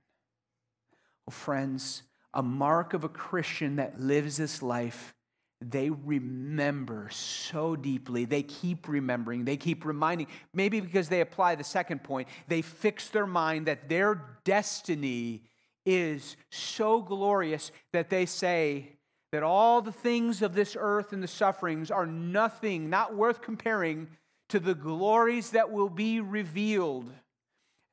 Well, 1.28 1.34
friends, 1.34 2.04
a 2.34 2.42
mark 2.42 2.94
of 2.94 3.04
a 3.04 3.10
Christian 3.10 3.76
that 3.76 4.00
lives 4.00 4.38
this 4.38 4.62
life, 4.62 5.14
they 5.62 5.90
remember 5.90 7.10
so 7.12 7.76
deeply. 7.76 8.26
They 8.26 8.44
keep 8.44 8.88
remembering. 8.88 9.46
They 9.46 9.58
keep 9.58 9.86
reminding. 9.86 10.28
Maybe 10.54 10.80
because 10.80 11.08
they 11.08 11.22
apply 11.22 11.56
the 11.56 11.64
second 11.64 12.04
point, 12.04 12.28
they 12.48 12.62
fix 12.62 13.10
their 13.10 13.28
mind 13.28 13.68
that 13.68 13.88
their 13.88 14.40
destiny 14.44 15.44
is 15.86 16.36
so 16.50 17.02
glorious 17.02 17.72
that 17.94 18.10
they 18.10 18.26
say 18.26 18.94
that 19.32 19.44
all 19.44 19.82
the 19.82 19.92
things 19.92 20.42
of 20.42 20.54
this 20.54 20.76
earth 20.80 21.14
and 21.14 21.24
the 21.24 21.28
sufferings 21.28 21.90
are 21.90 22.06
nothing, 22.06 22.90
not 22.90 23.16
worth 23.16 23.42
comparing 23.42 24.08
to 24.50 24.60
the 24.60 24.76
glories 24.76 25.52
that 25.52 25.72
will 25.72 25.90
be 25.90 26.20
revealed 26.20 27.10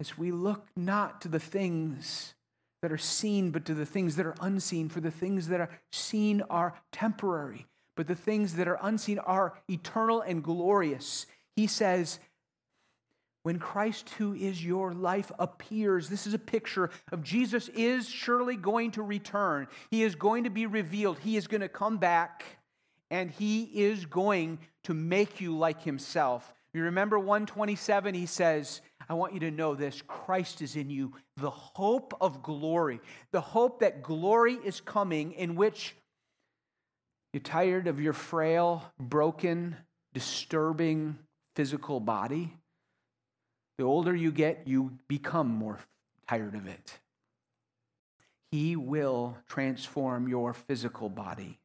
as 0.01 0.19
we 0.19 0.33
look 0.33 0.67
not 0.77 1.21
to 1.21 1.29
the 1.29 1.39
things 1.39 2.35
that 2.83 2.93
are 2.93 2.99
seen, 2.99 3.51
but 3.51 3.65
to 3.67 3.75
the 3.75 3.87
things 3.87 4.17
that 4.17 4.27
are 4.27 4.37
unseen. 4.41 4.89
For 4.89 5.01
the 5.01 5.11
things 5.11 5.49
that 5.49 5.61
are 5.61 5.71
seen 5.91 6.43
are 6.51 6.75
temporary, 6.93 7.67
but 7.97 8.07
the 8.07 8.15
things 8.15 8.55
that 8.55 8.69
are 8.69 8.79
unseen 8.83 9.19
are 9.19 9.55
eternal 9.69 10.21
and 10.21 10.43
glorious. 10.43 11.27
He 11.57 11.67
says, 11.67 12.21
when 13.43 13.59
Christ, 13.59 14.11
who 14.11 14.35
is 14.35 14.65
your 14.65 14.93
life, 14.93 15.33
appears, 15.39 16.09
this 16.09 16.27
is 16.27 16.35
a 16.35 16.39
picture 16.39 16.91
of 17.13 17.23
Jesus 17.23 17.69
is 17.69 18.09
surely 18.09 18.57
going 18.57 18.91
to 18.93 19.03
return. 19.03 19.69
He 19.91 20.03
is 20.03 20.15
going 20.15 20.45
to 20.45 20.51
be 20.51 20.67
revealed. 20.67 21.19
He 21.19 21.37
is 21.37 21.47
going 21.47 21.63
to 21.63 21.69
come 21.69 21.97
back 21.97 22.45
and 23.11 23.31
he 23.31 23.63
is 23.63 24.05
going 24.05 24.59
to 24.85 24.93
make 24.93 25.41
you 25.41 25.57
like 25.57 25.83
himself. 25.83 26.53
You 26.75 26.83
remember 26.83 27.19
127, 27.19 28.15
he 28.15 28.27
says, 28.27 28.83
I 29.09 29.15
want 29.15 29.33
you 29.33 29.41
to 29.41 29.51
know 29.51 29.75
this 29.75 30.03
Christ 30.07 30.61
is 30.61 30.77
in 30.77 30.91
you, 30.91 31.15
the 31.37 31.51
hope 31.51 32.15
of 32.21 32.43
glory, 32.43 33.01
the 33.33 33.41
hope 33.41 33.81
that 33.81 34.03
glory 34.03 34.55
is 34.55 34.81
coming, 34.81 35.33
in 35.33 35.57
which 35.57 35.95
you're 37.33 37.41
tired 37.41 37.87
of 37.87 38.01
your 38.01 38.13
frail, 38.13 38.85
broken, 38.99 39.77
disturbing 40.13 41.19
physical 41.57 42.01
body. 42.01 42.53
The 43.79 43.85
older 43.85 44.15
you 44.15 44.33
get, 44.33 44.67
you 44.67 44.99
become 45.09 45.49
more 45.49 45.79
tired 46.29 46.55
of 46.55 46.67
it. 46.67 46.99
He 48.51 48.77
will 48.77 49.37
transform 49.49 50.29
your 50.29 50.53
physical 50.53 51.09
body, 51.09 51.59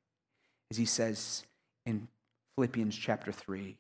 as 0.70 0.78
he 0.78 0.86
says 0.86 1.44
in 1.86 2.08
Philippians 2.56 2.96
chapter 2.96 3.32
3. 3.32 3.78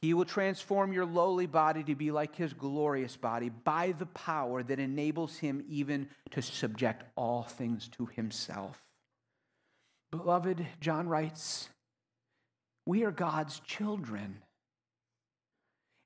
He 0.00 0.14
will 0.14 0.24
transform 0.24 0.92
your 0.92 1.06
lowly 1.06 1.46
body 1.46 1.82
to 1.84 1.94
be 1.96 2.12
like 2.12 2.36
his 2.36 2.52
glorious 2.52 3.16
body 3.16 3.48
by 3.48 3.92
the 3.92 4.06
power 4.06 4.62
that 4.62 4.78
enables 4.78 5.36
him 5.36 5.64
even 5.68 6.08
to 6.30 6.42
subject 6.42 7.04
all 7.16 7.42
things 7.42 7.88
to 7.88 8.06
himself. 8.06 8.80
Beloved, 10.12 10.64
John 10.80 11.08
writes, 11.08 11.68
we 12.86 13.04
are 13.04 13.10
God's 13.10 13.60
children. 13.60 14.38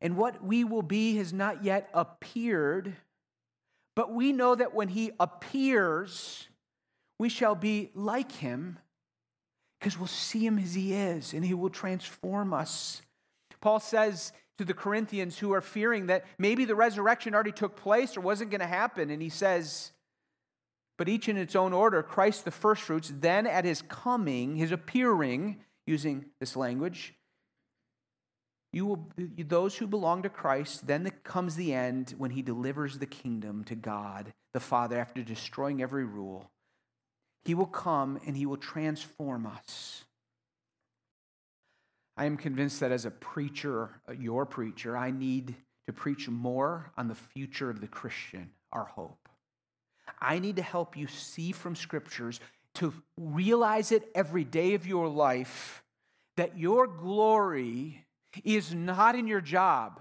And 0.00 0.16
what 0.16 0.44
we 0.44 0.64
will 0.64 0.82
be 0.82 1.16
has 1.18 1.32
not 1.32 1.62
yet 1.62 1.88
appeared, 1.92 2.96
but 3.94 4.12
we 4.12 4.32
know 4.32 4.54
that 4.54 4.74
when 4.74 4.88
he 4.88 5.12
appears, 5.20 6.48
we 7.20 7.28
shall 7.28 7.54
be 7.54 7.90
like 7.94 8.32
him 8.32 8.78
because 9.78 9.98
we'll 9.98 10.08
see 10.08 10.44
him 10.44 10.58
as 10.58 10.74
he 10.74 10.94
is 10.94 11.34
and 11.34 11.44
he 11.44 11.54
will 11.54 11.70
transform 11.70 12.52
us 12.52 13.02
Paul 13.62 13.80
says 13.80 14.32
to 14.58 14.64
the 14.66 14.74
Corinthians 14.74 15.38
who 15.38 15.52
are 15.54 15.62
fearing 15.62 16.06
that 16.08 16.26
maybe 16.36 16.66
the 16.66 16.74
resurrection 16.74 17.34
already 17.34 17.52
took 17.52 17.76
place 17.76 18.16
or 18.16 18.20
wasn't 18.20 18.50
going 18.50 18.60
to 18.60 18.66
happen, 18.66 19.08
and 19.08 19.22
he 19.22 19.30
says, 19.30 19.92
but 20.98 21.08
each 21.08 21.28
in 21.28 21.38
its 21.38 21.56
own 21.56 21.72
order 21.72 22.02
Christ 22.02 22.44
the 22.44 22.50
firstfruits, 22.50 23.10
then 23.20 23.46
at 23.46 23.64
his 23.64 23.80
coming, 23.82 24.56
his 24.56 24.72
appearing, 24.72 25.56
using 25.86 26.26
this 26.38 26.54
language, 26.54 27.14
you 28.72 28.86
will, 28.86 29.08
those 29.38 29.76
who 29.76 29.86
belong 29.86 30.22
to 30.22 30.28
Christ, 30.28 30.86
then 30.86 31.10
comes 31.24 31.56
the 31.56 31.74
end 31.74 32.14
when 32.18 32.30
he 32.30 32.42
delivers 32.42 32.98
the 32.98 33.06
kingdom 33.06 33.64
to 33.64 33.74
God 33.74 34.32
the 34.54 34.60
Father 34.60 34.98
after 34.98 35.22
destroying 35.22 35.82
every 35.82 36.04
rule. 36.04 36.50
He 37.44 37.54
will 37.54 37.66
come 37.66 38.20
and 38.26 38.36
he 38.36 38.46
will 38.46 38.56
transform 38.56 39.46
us. 39.46 40.04
I 42.16 42.26
am 42.26 42.36
convinced 42.36 42.80
that 42.80 42.92
as 42.92 43.04
a 43.04 43.10
preacher, 43.10 43.90
uh, 44.08 44.12
your 44.12 44.44
preacher, 44.44 44.96
I 44.96 45.10
need 45.10 45.54
to 45.86 45.92
preach 45.92 46.28
more 46.28 46.92
on 46.96 47.08
the 47.08 47.14
future 47.14 47.70
of 47.70 47.80
the 47.80 47.88
Christian, 47.88 48.50
our 48.72 48.84
hope. 48.84 49.28
I 50.20 50.38
need 50.38 50.56
to 50.56 50.62
help 50.62 50.96
you 50.96 51.06
see 51.06 51.52
from 51.52 51.74
scriptures 51.74 52.38
to 52.74 52.92
realize 53.16 53.92
it 53.92 54.08
every 54.14 54.44
day 54.44 54.74
of 54.74 54.86
your 54.86 55.08
life 55.08 55.82
that 56.36 56.58
your 56.58 56.86
glory 56.86 58.04
is 58.44 58.74
not 58.74 59.14
in 59.14 59.26
your 59.26 59.40
job. 59.40 60.00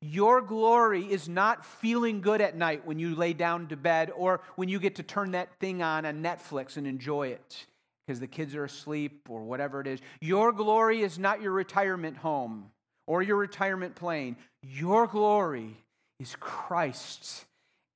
Your 0.00 0.40
glory 0.40 1.10
is 1.10 1.28
not 1.28 1.64
feeling 1.64 2.20
good 2.20 2.40
at 2.40 2.56
night 2.56 2.86
when 2.86 2.98
you 2.98 3.14
lay 3.14 3.32
down 3.32 3.68
to 3.68 3.76
bed 3.76 4.12
or 4.14 4.40
when 4.56 4.68
you 4.68 4.78
get 4.78 4.96
to 4.96 5.02
turn 5.02 5.32
that 5.32 5.58
thing 5.58 5.82
on 5.82 6.04
on 6.04 6.22
Netflix 6.22 6.76
and 6.76 6.86
enjoy 6.86 7.28
it 7.28 7.66
because 8.08 8.20
the 8.20 8.26
kids 8.26 8.54
are 8.54 8.64
asleep 8.64 9.28
or 9.28 9.42
whatever 9.42 9.82
it 9.82 9.86
is. 9.86 10.00
Your 10.22 10.50
glory 10.50 11.02
is 11.02 11.18
not 11.18 11.42
your 11.42 11.52
retirement 11.52 12.16
home 12.16 12.70
or 13.06 13.20
your 13.20 13.36
retirement 13.36 13.94
plane. 13.96 14.34
Your 14.62 15.06
glory 15.06 15.76
is 16.18 16.34
Christ 16.40 17.44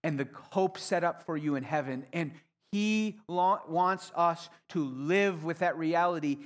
and 0.04 0.20
the 0.20 0.28
hope 0.50 0.76
set 0.76 1.02
up 1.02 1.24
for 1.24 1.38
you 1.38 1.54
in 1.54 1.62
heaven. 1.62 2.04
And 2.12 2.32
He 2.72 3.20
wants 3.26 4.12
us 4.14 4.50
to 4.70 4.84
live 4.84 5.44
with 5.44 5.60
that 5.60 5.78
reality 5.78 6.36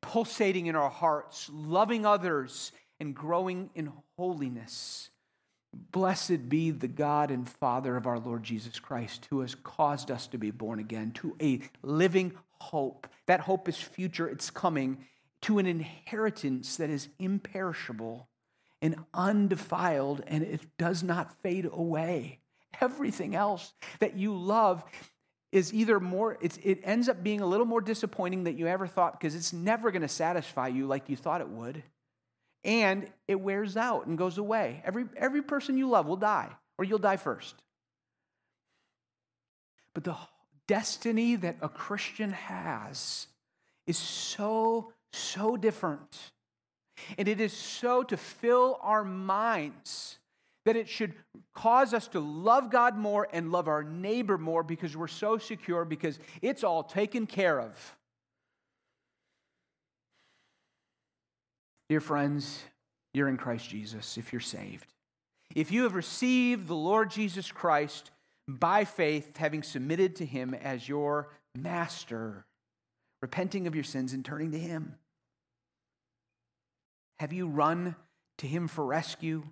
pulsating 0.00 0.66
in 0.66 0.74
our 0.74 0.90
hearts, 0.90 1.48
loving 1.52 2.04
others, 2.04 2.72
and 2.98 3.14
growing 3.14 3.70
in 3.76 3.92
holiness. 4.18 5.10
Blessed 5.74 6.48
be 6.48 6.70
the 6.70 6.88
God 6.88 7.30
and 7.30 7.48
Father 7.48 7.96
of 7.96 8.06
our 8.06 8.18
Lord 8.18 8.42
Jesus 8.42 8.78
Christ, 8.78 9.26
who 9.30 9.40
has 9.40 9.54
caused 9.54 10.10
us 10.10 10.26
to 10.28 10.38
be 10.38 10.50
born 10.50 10.78
again 10.78 11.12
to 11.12 11.36
a 11.40 11.60
living 11.82 12.32
hope. 12.58 13.06
That 13.26 13.40
hope 13.40 13.68
is 13.68 13.76
future, 13.76 14.28
it's 14.28 14.50
coming 14.50 15.06
to 15.42 15.58
an 15.58 15.66
inheritance 15.66 16.76
that 16.76 16.90
is 16.90 17.08
imperishable 17.18 18.28
and 18.80 18.96
undefiled, 19.14 20.22
and 20.26 20.42
it 20.42 20.60
does 20.76 21.02
not 21.02 21.40
fade 21.42 21.68
away. 21.70 22.40
Everything 22.80 23.34
else 23.34 23.72
that 24.00 24.16
you 24.16 24.36
love 24.36 24.84
is 25.52 25.72
either 25.74 26.00
more, 26.00 26.38
it 26.40 26.80
ends 26.82 27.08
up 27.08 27.22
being 27.22 27.40
a 27.40 27.46
little 27.46 27.66
more 27.66 27.82
disappointing 27.82 28.44
than 28.44 28.56
you 28.56 28.66
ever 28.66 28.86
thought 28.86 29.18
because 29.18 29.34
it's 29.34 29.52
never 29.52 29.90
going 29.90 30.02
to 30.02 30.08
satisfy 30.08 30.68
you 30.68 30.86
like 30.86 31.08
you 31.08 31.16
thought 31.16 31.42
it 31.42 31.48
would. 31.48 31.82
And 32.64 33.10
it 33.26 33.40
wears 33.40 33.76
out 33.76 34.06
and 34.06 34.16
goes 34.16 34.38
away. 34.38 34.82
Every, 34.84 35.04
every 35.16 35.42
person 35.42 35.76
you 35.76 35.88
love 35.88 36.06
will 36.06 36.16
die, 36.16 36.48
or 36.78 36.84
you'll 36.84 36.98
die 36.98 37.16
first. 37.16 37.54
But 39.94 40.04
the 40.04 40.16
destiny 40.68 41.36
that 41.36 41.56
a 41.60 41.68
Christian 41.68 42.32
has 42.32 43.26
is 43.86 43.98
so, 43.98 44.92
so 45.12 45.56
different. 45.56 46.32
And 47.18 47.26
it 47.26 47.40
is 47.40 47.52
so 47.52 48.02
to 48.04 48.16
fill 48.16 48.78
our 48.80 49.04
minds 49.04 50.18
that 50.64 50.76
it 50.76 50.88
should 50.88 51.14
cause 51.54 51.92
us 51.92 52.06
to 52.08 52.20
love 52.20 52.70
God 52.70 52.96
more 52.96 53.26
and 53.32 53.50
love 53.50 53.66
our 53.66 53.82
neighbor 53.82 54.38
more 54.38 54.62
because 54.62 54.96
we're 54.96 55.08
so 55.08 55.36
secure, 55.36 55.84
because 55.84 56.18
it's 56.40 56.62
all 56.62 56.84
taken 56.84 57.26
care 57.26 57.60
of. 57.60 57.96
Dear 61.92 62.00
friends, 62.00 62.64
you're 63.12 63.28
in 63.28 63.36
Christ 63.36 63.68
Jesus 63.68 64.16
if 64.16 64.32
you're 64.32 64.40
saved. 64.40 64.86
If 65.54 65.70
you 65.70 65.82
have 65.82 65.94
received 65.94 66.66
the 66.66 66.74
Lord 66.74 67.10
Jesus 67.10 67.52
Christ 67.52 68.10
by 68.48 68.86
faith, 68.86 69.36
having 69.36 69.62
submitted 69.62 70.16
to 70.16 70.24
him 70.24 70.54
as 70.54 70.88
your 70.88 71.28
master, 71.54 72.46
repenting 73.20 73.66
of 73.66 73.74
your 73.74 73.84
sins 73.84 74.14
and 74.14 74.24
turning 74.24 74.52
to 74.52 74.58
him, 74.58 74.94
have 77.18 77.34
you 77.34 77.46
run 77.46 77.94
to 78.38 78.46
him 78.46 78.68
for 78.68 78.86
rescue? 78.86 79.42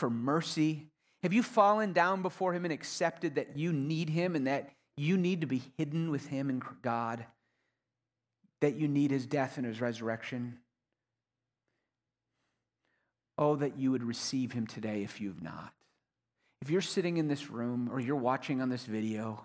for 0.00 0.10
mercy? 0.10 0.88
Have 1.22 1.32
you 1.32 1.42
fallen 1.44 1.92
down 1.92 2.22
before 2.22 2.54
Him 2.54 2.64
and 2.64 2.72
accepted 2.72 3.36
that 3.36 3.56
you 3.56 3.72
need 3.72 4.08
Him 4.08 4.34
and 4.34 4.48
that 4.48 4.70
you 4.96 5.16
need 5.16 5.42
to 5.42 5.46
be 5.46 5.62
hidden 5.76 6.10
with 6.10 6.26
Him 6.26 6.48
in 6.50 6.62
God? 6.82 7.26
That 8.62 8.74
you 8.74 8.88
need 8.88 9.10
His 9.10 9.26
death 9.26 9.58
and 9.58 9.66
His 9.66 9.80
resurrection? 9.80 10.58
Oh, 13.40 13.56
that 13.56 13.78
you 13.78 13.90
would 13.90 14.04
receive 14.04 14.52
Him 14.52 14.66
today 14.66 15.02
if 15.02 15.20
you've 15.20 15.42
not. 15.42 15.72
If 16.60 16.70
you're 16.70 16.82
sitting 16.82 17.16
in 17.16 17.26
this 17.26 17.50
room 17.50 17.88
or 17.90 17.98
you're 17.98 18.14
watching 18.14 18.60
on 18.60 18.68
this 18.68 18.84
video 18.84 19.42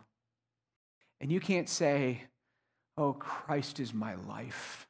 and 1.21 1.31
you 1.31 1.39
can't 1.39 1.69
say, 1.69 2.23
Oh, 2.97 3.13
Christ 3.13 3.79
is 3.79 3.93
my 3.93 4.15
life. 4.15 4.87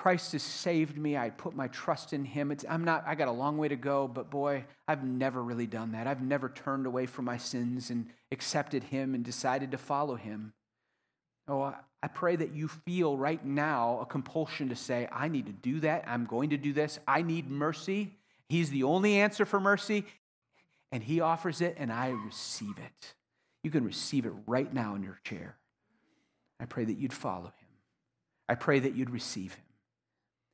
Christ 0.00 0.32
has 0.32 0.42
saved 0.42 0.96
me. 0.96 1.16
I 1.16 1.28
put 1.28 1.54
my 1.54 1.68
trust 1.68 2.14
in 2.14 2.24
him. 2.24 2.50
It's, 2.50 2.64
I'm 2.66 2.84
not, 2.84 3.04
I 3.06 3.14
got 3.14 3.28
a 3.28 3.32
long 3.32 3.58
way 3.58 3.68
to 3.68 3.76
go, 3.76 4.08
but 4.08 4.30
boy, 4.30 4.64
I've 4.88 5.04
never 5.04 5.42
really 5.42 5.66
done 5.66 5.92
that. 5.92 6.06
I've 6.06 6.22
never 6.22 6.48
turned 6.48 6.86
away 6.86 7.04
from 7.04 7.26
my 7.26 7.36
sins 7.36 7.90
and 7.90 8.06
accepted 8.32 8.84
him 8.84 9.14
and 9.14 9.22
decided 9.22 9.72
to 9.72 9.78
follow 9.78 10.14
him. 10.14 10.54
Oh, 11.50 11.74
I 12.02 12.06
pray 12.08 12.36
that 12.36 12.54
you 12.54 12.68
feel 12.68 13.16
right 13.16 13.44
now 13.44 13.98
a 14.00 14.06
compulsion 14.06 14.68
to 14.68 14.76
say, 14.76 15.08
I 15.10 15.26
need 15.28 15.46
to 15.46 15.52
do 15.52 15.80
that. 15.80 16.04
I'm 16.06 16.24
going 16.24 16.50
to 16.50 16.56
do 16.56 16.72
this. 16.72 17.00
I 17.08 17.22
need 17.22 17.50
mercy. 17.50 18.16
He's 18.48 18.70
the 18.70 18.84
only 18.84 19.18
answer 19.18 19.44
for 19.44 19.58
mercy, 19.60 20.06
and 20.92 21.02
he 21.02 21.20
offers 21.20 21.60
it, 21.60 21.74
and 21.78 21.92
I 21.92 22.10
receive 22.10 22.78
it. 22.78 23.14
You 23.64 23.70
can 23.70 23.84
receive 23.84 24.26
it 24.26 24.32
right 24.46 24.72
now 24.72 24.94
in 24.94 25.02
your 25.02 25.18
chair. 25.24 25.56
I 26.60 26.66
pray 26.66 26.84
that 26.84 26.98
you'd 26.98 27.12
follow 27.12 27.46
him. 27.46 27.68
I 28.48 28.54
pray 28.54 28.78
that 28.78 28.94
you'd 28.94 29.10
receive 29.10 29.54
him. 29.54 29.64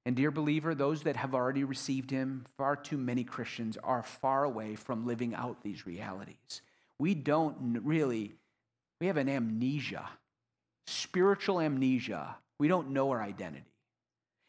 And, 0.07 0.17
dear 0.17 0.31
believer, 0.31 0.75
those 0.75 1.03
that 1.03 1.17
have 1.17 1.35
already 1.35 1.65
received 1.65 2.11
him, 2.11 2.47
far 2.57 2.75
too 2.75 2.97
many 2.97 3.23
Christians 3.23 3.77
are 3.83 4.03
far 4.03 4.45
away 4.45 4.77
from 4.77 5.07
living 5.07 5.35
out 5.35 5.63
these 5.63 5.87
realities. 5.87 6.63
We 6.99 7.15
don't 7.15 7.81
really, 7.83 8.35
we 9.01 9.09
have 9.09 9.17
an 9.17 9.29
amnesia, 9.29 10.09
spiritual 10.87 11.61
amnesia. 11.61 12.37
We 12.59 12.69
don't 12.69 12.91
know 12.91 13.11
our 13.11 13.23
identity. 13.23 13.65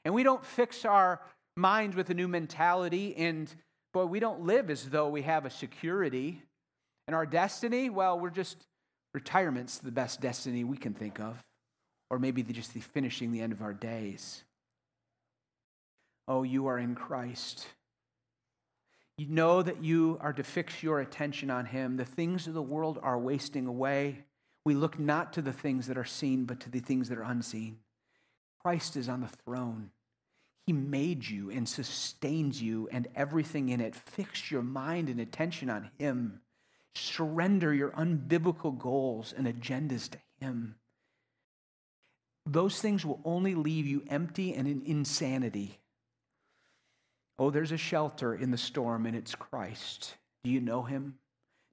And 0.05 0.13
we 0.13 0.23
don't 0.23 0.45
fix 0.45 0.85
our 0.85 1.21
minds 1.55 1.95
with 1.95 2.09
a 2.09 2.13
new 2.13 2.27
mentality. 2.27 3.15
And, 3.17 3.53
boy, 3.93 4.05
we 4.05 4.19
don't 4.19 4.45
live 4.45 4.69
as 4.69 4.89
though 4.89 5.09
we 5.09 5.23
have 5.23 5.45
a 5.45 5.49
security. 5.49 6.41
And 7.07 7.15
our 7.15 7.25
destiny, 7.25 7.89
well, 7.89 8.19
we're 8.19 8.29
just, 8.29 8.57
retirement's 9.13 9.79
the 9.79 9.91
best 9.91 10.21
destiny 10.21 10.63
we 10.63 10.77
can 10.77 10.93
think 10.93 11.19
of. 11.19 11.43
Or 12.09 12.19
maybe 12.19 12.41
just 12.43 12.73
the 12.73 12.79
finishing 12.79 13.31
the 13.31 13.41
end 13.41 13.51
of 13.51 13.61
our 13.61 13.73
days. 13.73 14.43
Oh, 16.27 16.43
you 16.43 16.67
are 16.67 16.79
in 16.79 16.95
Christ. 16.95 17.67
You 19.17 19.27
know 19.27 19.61
that 19.61 19.83
you 19.83 20.17
are 20.21 20.33
to 20.33 20.43
fix 20.43 20.83
your 20.83 20.99
attention 20.99 21.49
on 21.49 21.65
Him. 21.65 21.97
The 21.97 22.05
things 22.05 22.47
of 22.47 22.53
the 22.53 22.61
world 22.61 22.99
are 23.01 23.17
wasting 23.17 23.65
away. 23.65 24.23
We 24.67 24.73
look 24.73 24.99
not 24.99 25.31
to 25.31 25.41
the 25.41 25.53
things 25.53 25.87
that 25.87 25.97
are 25.97 26.03
seen, 26.03 26.43
but 26.43 26.59
to 26.59 26.69
the 26.69 26.81
things 26.81 27.07
that 27.07 27.17
are 27.17 27.23
unseen. 27.23 27.77
Christ 28.61 28.97
is 28.97 29.07
on 29.07 29.21
the 29.21 29.29
throne. 29.29 29.91
He 30.65 30.73
made 30.73 31.25
you 31.25 31.49
and 31.49 31.69
sustains 31.69 32.61
you 32.61 32.89
and 32.91 33.07
everything 33.15 33.69
in 33.69 33.79
it. 33.79 33.95
Fix 33.95 34.51
your 34.51 34.61
mind 34.61 35.07
and 35.07 35.21
attention 35.21 35.69
on 35.69 35.89
Him. 35.97 36.41
Surrender 36.95 37.73
your 37.73 37.91
unbiblical 37.91 38.77
goals 38.77 39.33
and 39.37 39.47
agendas 39.47 40.09
to 40.09 40.17
Him. 40.41 40.75
Those 42.45 42.81
things 42.81 43.05
will 43.05 43.21
only 43.23 43.55
leave 43.55 43.87
you 43.87 44.03
empty 44.09 44.53
and 44.53 44.67
in 44.67 44.81
insanity. 44.85 45.79
Oh, 47.39 47.51
there's 47.51 47.71
a 47.71 47.77
shelter 47.77 48.35
in 48.35 48.51
the 48.51 48.57
storm, 48.57 49.05
and 49.05 49.15
it's 49.15 49.33
Christ. 49.33 50.15
Do 50.43 50.49
you 50.49 50.59
know 50.59 50.83
him? 50.83 51.19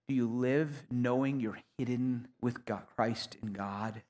Do 0.08 0.14
you 0.14 0.28
live 0.28 0.84
knowing 0.90 1.40
you're 1.40 1.60
hidden 1.78 2.28
with 2.42 2.64
God, 2.66 2.82
Christ 2.94 3.36
in 3.42 3.52
God? 3.52 4.02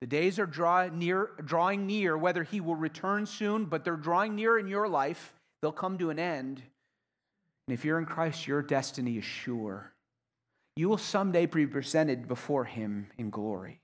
The 0.00 0.06
days 0.06 0.38
are 0.38 0.46
draw 0.46 0.86
near, 0.86 1.30
drawing 1.44 1.86
near, 1.86 2.16
whether 2.16 2.44
he 2.44 2.60
will 2.60 2.76
return 2.76 3.26
soon, 3.26 3.64
but 3.64 3.84
they're 3.84 3.96
drawing 3.96 4.36
near 4.36 4.58
in 4.58 4.68
your 4.68 4.88
life. 4.88 5.34
They'll 5.60 5.72
come 5.72 5.98
to 5.98 6.10
an 6.10 6.18
end. 6.18 6.62
And 7.66 7.74
if 7.74 7.84
you're 7.84 7.98
in 7.98 8.06
Christ, 8.06 8.46
your 8.46 8.62
destiny 8.62 9.18
is 9.18 9.24
sure. 9.24 9.92
You 10.76 10.88
will 10.88 10.98
someday 10.98 11.46
be 11.46 11.66
presented 11.66 12.28
before 12.28 12.64
him 12.64 13.08
in 13.18 13.30
glory. 13.30 13.80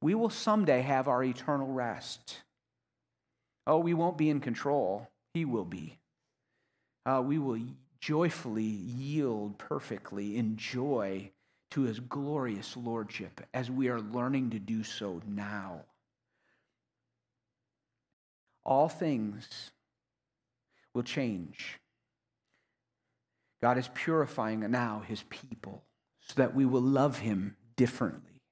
We 0.00 0.14
will 0.14 0.30
someday 0.30 0.80
have 0.82 1.08
our 1.08 1.22
eternal 1.22 1.66
rest. 1.66 2.38
Oh, 3.66 3.78
we 3.78 3.94
won't 3.94 4.16
be 4.16 4.30
in 4.30 4.40
control. 4.40 5.08
He 5.34 5.44
will 5.44 5.64
be. 5.64 5.98
Uh, 7.04 7.22
we 7.24 7.38
will 7.38 7.58
joyfully 8.00 8.62
yield 8.62 9.58
perfectly, 9.58 10.36
in 10.36 10.56
joy 10.56 11.30
to 11.70 11.82
his 11.82 12.00
glorious 12.00 12.76
lordship 12.76 13.40
as 13.52 13.70
we 13.70 13.88
are 13.88 14.00
learning 14.00 14.50
to 14.50 14.58
do 14.58 14.82
so 14.82 15.20
now. 15.26 15.82
All 18.64 18.88
things 18.88 19.70
will 20.94 21.02
change. 21.02 21.78
God 23.60 23.78
is 23.78 23.88
purifying 23.94 24.60
now 24.70 25.02
his 25.06 25.22
people 25.24 25.82
so 26.20 26.34
that 26.36 26.54
we 26.54 26.64
will 26.64 26.82
love 26.82 27.18
him 27.18 27.56
differently. 27.76 28.42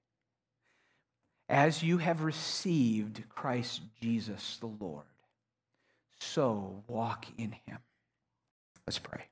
As 1.48 1.82
you 1.82 1.98
have 1.98 2.22
received 2.22 3.28
Christ 3.28 3.82
Jesus 4.02 4.56
the 4.60 4.66
Lord, 4.66 5.04
so 6.18 6.82
walk 6.88 7.26
in 7.38 7.52
him. 7.66 7.78
Let's 8.86 8.98
pray. 8.98 9.26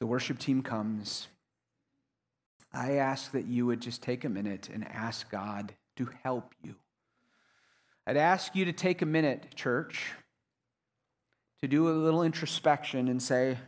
The 0.00 0.06
worship 0.06 0.38
team 0.38 0.62
comes. 0.62 1.28
I 2.72 2.92
ask 2.92 3.32
that 3.32 3.46
you 3.46 3.66
would 3.66 3.80
just 3.80 4.02
take 4.02 4.24
a 4.24 4.28
minute 4.28 4.68
and 4.72 4.86
ask 4.86 5.30
God 5.30 5.72
to 5.96 6.08
help 6.22 6.54
you. 6.62 6.74
I'd 8.06 8.16
ask 8.16 8.54
you 8.54 8.64
to 8.66 8.72
take 8.72 9.02
a 9.02 9.06
minute, 9.06 9.54
church, 9.54 10.12
to 11.60 11.68
do 11.68 11.88
a 11.88 11.90
little 11.90 12.22
introspection 12.22 13.08
and 13.08 13.22
say, 13.22 13.58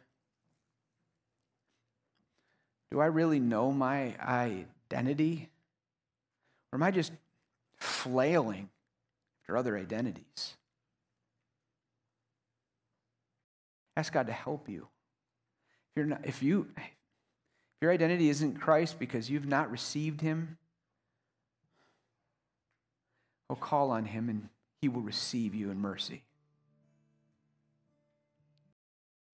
Do 2.90 3.00
I 3.00 3.06
really 3.06 3.38
know 3.38 3.72
my 3.72 4.14
identity? 4.20 5.48
Or 6.72 6.76
am 6.76 6.82
I 6.82 6.90
just 6.90 7.12
flailing 7.76 8.68
after 9.42 9.56
other 9.56 9.76
identities? 9.76 10.56
Ask 13.96 14.12
God 14.12 14.26
to 14.28 14.32
help 14.32 14.68
you. 14.68 14.88
If, 15.90 15.96
you're 15.96 16.06
not, 16.06 16.20
if, 16.24 16.42
you, 16.42 16.68
if 16.76 16.84
your 17.82 17.90
identity 17.90 18.28
isn't 18.28 18.60
Christ 18.60 18.98
because 18.98 19.28
you've 19.28 19.46
not 19.46 19.70
received 19.70 20.20
Him, 20.20 20.58
oh, 23.48 23.56
call 23.56 23.90
on 23.90 24.04
Him 24.04 24.28
and 24.28 24.48
He 24.80 24.88
will 24.88 25.02
receive 25.02 25.54
you 25.54 25.70
in 25.70 25.80
mercy. 25.80 26.22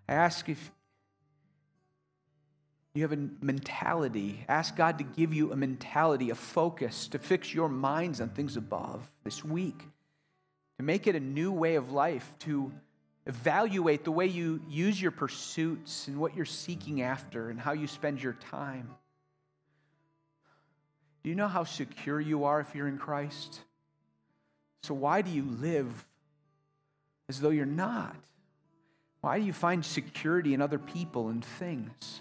I 0.08 0.14
ask 0.14 0.48
if 0.48 0.70
you 2.94 3.02
have 3.02 3.12
a 3.12 3.28
mentality, 3.42 4.44
ask 4.48 4.74
God 4.74 4.98
to 4.98 5.04
give 5.04 5.34
you 5.34 5.52
a 5.52 5.56
mentality, 5.56 6.30
a 6.30 6.34
focus, 6.34 7.08
to 7.08 7.18
fix 7.18 7.52
your 7.52 7.68
minds 7.68 8.20
on 8.20 8.30
things 8.30 8.56
above 8.56 9.10
this 9.24 9.44
week, 9.44 9.82
to 10.78 10.84
make 10.84 11.06
it 11.06 11.14
a 11.14 11.20
new 11.20 11.52
way 11.52 11.74
of 11.74 11.92
life, 11.92 12.32
to 12.40 12.72
evaluate 13.26 14.04
the 14.04 14.12
way 14.12 14.26
you 14.26 14.60
use 14.68 15.00
your 15.00 15.10
pursuits 15.10 16.08
and 16.08 16.18
what 16.18 16.36
you're 16.36 16.44
seeking 16.44 17.02
after 17.02 17.50
and 17.50 17.60
how 17.60 17.72
you 17.72 17.86
spend 17.86 18.22
your 18.22 18.34
time. 18.50 18.88
Do 21.22 21.30
you 21.30 21.36
know 21.36 21.48
how 21.48 21.64
secure 21.64 22.20
you 22.20 22.44
are 22.44 22.60
if 22.60 22.74
you're 22.74 22.86
in 22.86 22.98
Christ? 22.98 23.60
So, 24.84 24.94
why 24.94 25.22
do 25.22 25.30
you 25.30 25.42
live 25.42 26.06
as 27.28 27.40
though 27.40 27.50
you're 27.50 27.66
not? 27.66 28.14
Why 29.22 29.40
do 29.40 29.44
you 29.44 29.52
find 29.52 29.84
security 29.84 30.54
in 30.54 30.62
other 30.62 30.78
people 30.78 31.28
and 31.28 31.44
things? 31.44 32.20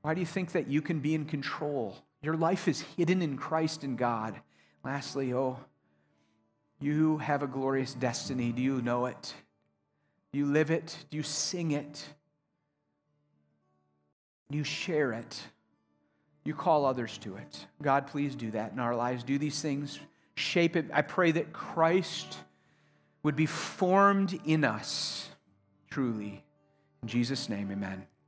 Why 0.00 0.14
do 0.14 0.20
you 0.20 0.26
think 0.26 0.52
that 0.52 0.68
you 0.68 0.80
can 0.80 1.00
be 1.00 1.14
in 1.14 1.26
control? 1.26 1.96
Your 2.22 2.36
life 2.36 2.66
is 2.66 2.80
hidden 2.96 3.20
in 3.20 3.36
Christ 3.36 3.84
and 3.84 3.98
God. 3.98 4.40
Lastly, 4.82 5.34
oh, 5.34 5.58
you 6.80 7.18
have 7.18 7.42
a 7.42 7.46
glorious 7.46 7.94
destiny. 7.94 8.52
Do 8.52 8.62
you 8.62 8.82
know 8.82 9.06
it? 9.06 9.34
Do 10.32 10.38
you 10.38 10.46
live 10.46 10.70
it? 10.70 10.96
Do 11.10 11.16
you 11.16 11.22
sing 11.22 11.72
it? 11.72 12.04
Do 14.50 14.58
you 14.58 14.64
share 14.64 15.12
it? 15.12 15.42
You 16.44 16.54
call 16.54 16.86
others 16.86 17.18
to 17.18 17.36
it. 17.36 17.66
God, 17.82 18.06
please 18.06 18.34
do 18.34 18.50
that 18.52 18.72
in 18.72 18.78
our 18.78 18.94
lives. 18.94 19.24
Do 19.24 19.38
these 19.38 19.60
things, 19.60 19.98
shape 20.36 20.76
it. 20.76 20.86
I 20.92 21.02
pray 21.02 21.32
that 21.32 21.52
Christ 21.52 22.38
would 23.22 23.34
be 23.34 23.46
formed 23.46 24.38
in 24.44 24.62
us 24.62 25.28
truly. 25.90 26.44
In 27.02 27.08
Jesus' 27.08 27.48
name, 27.48 27.70
amen. 27.72 28.06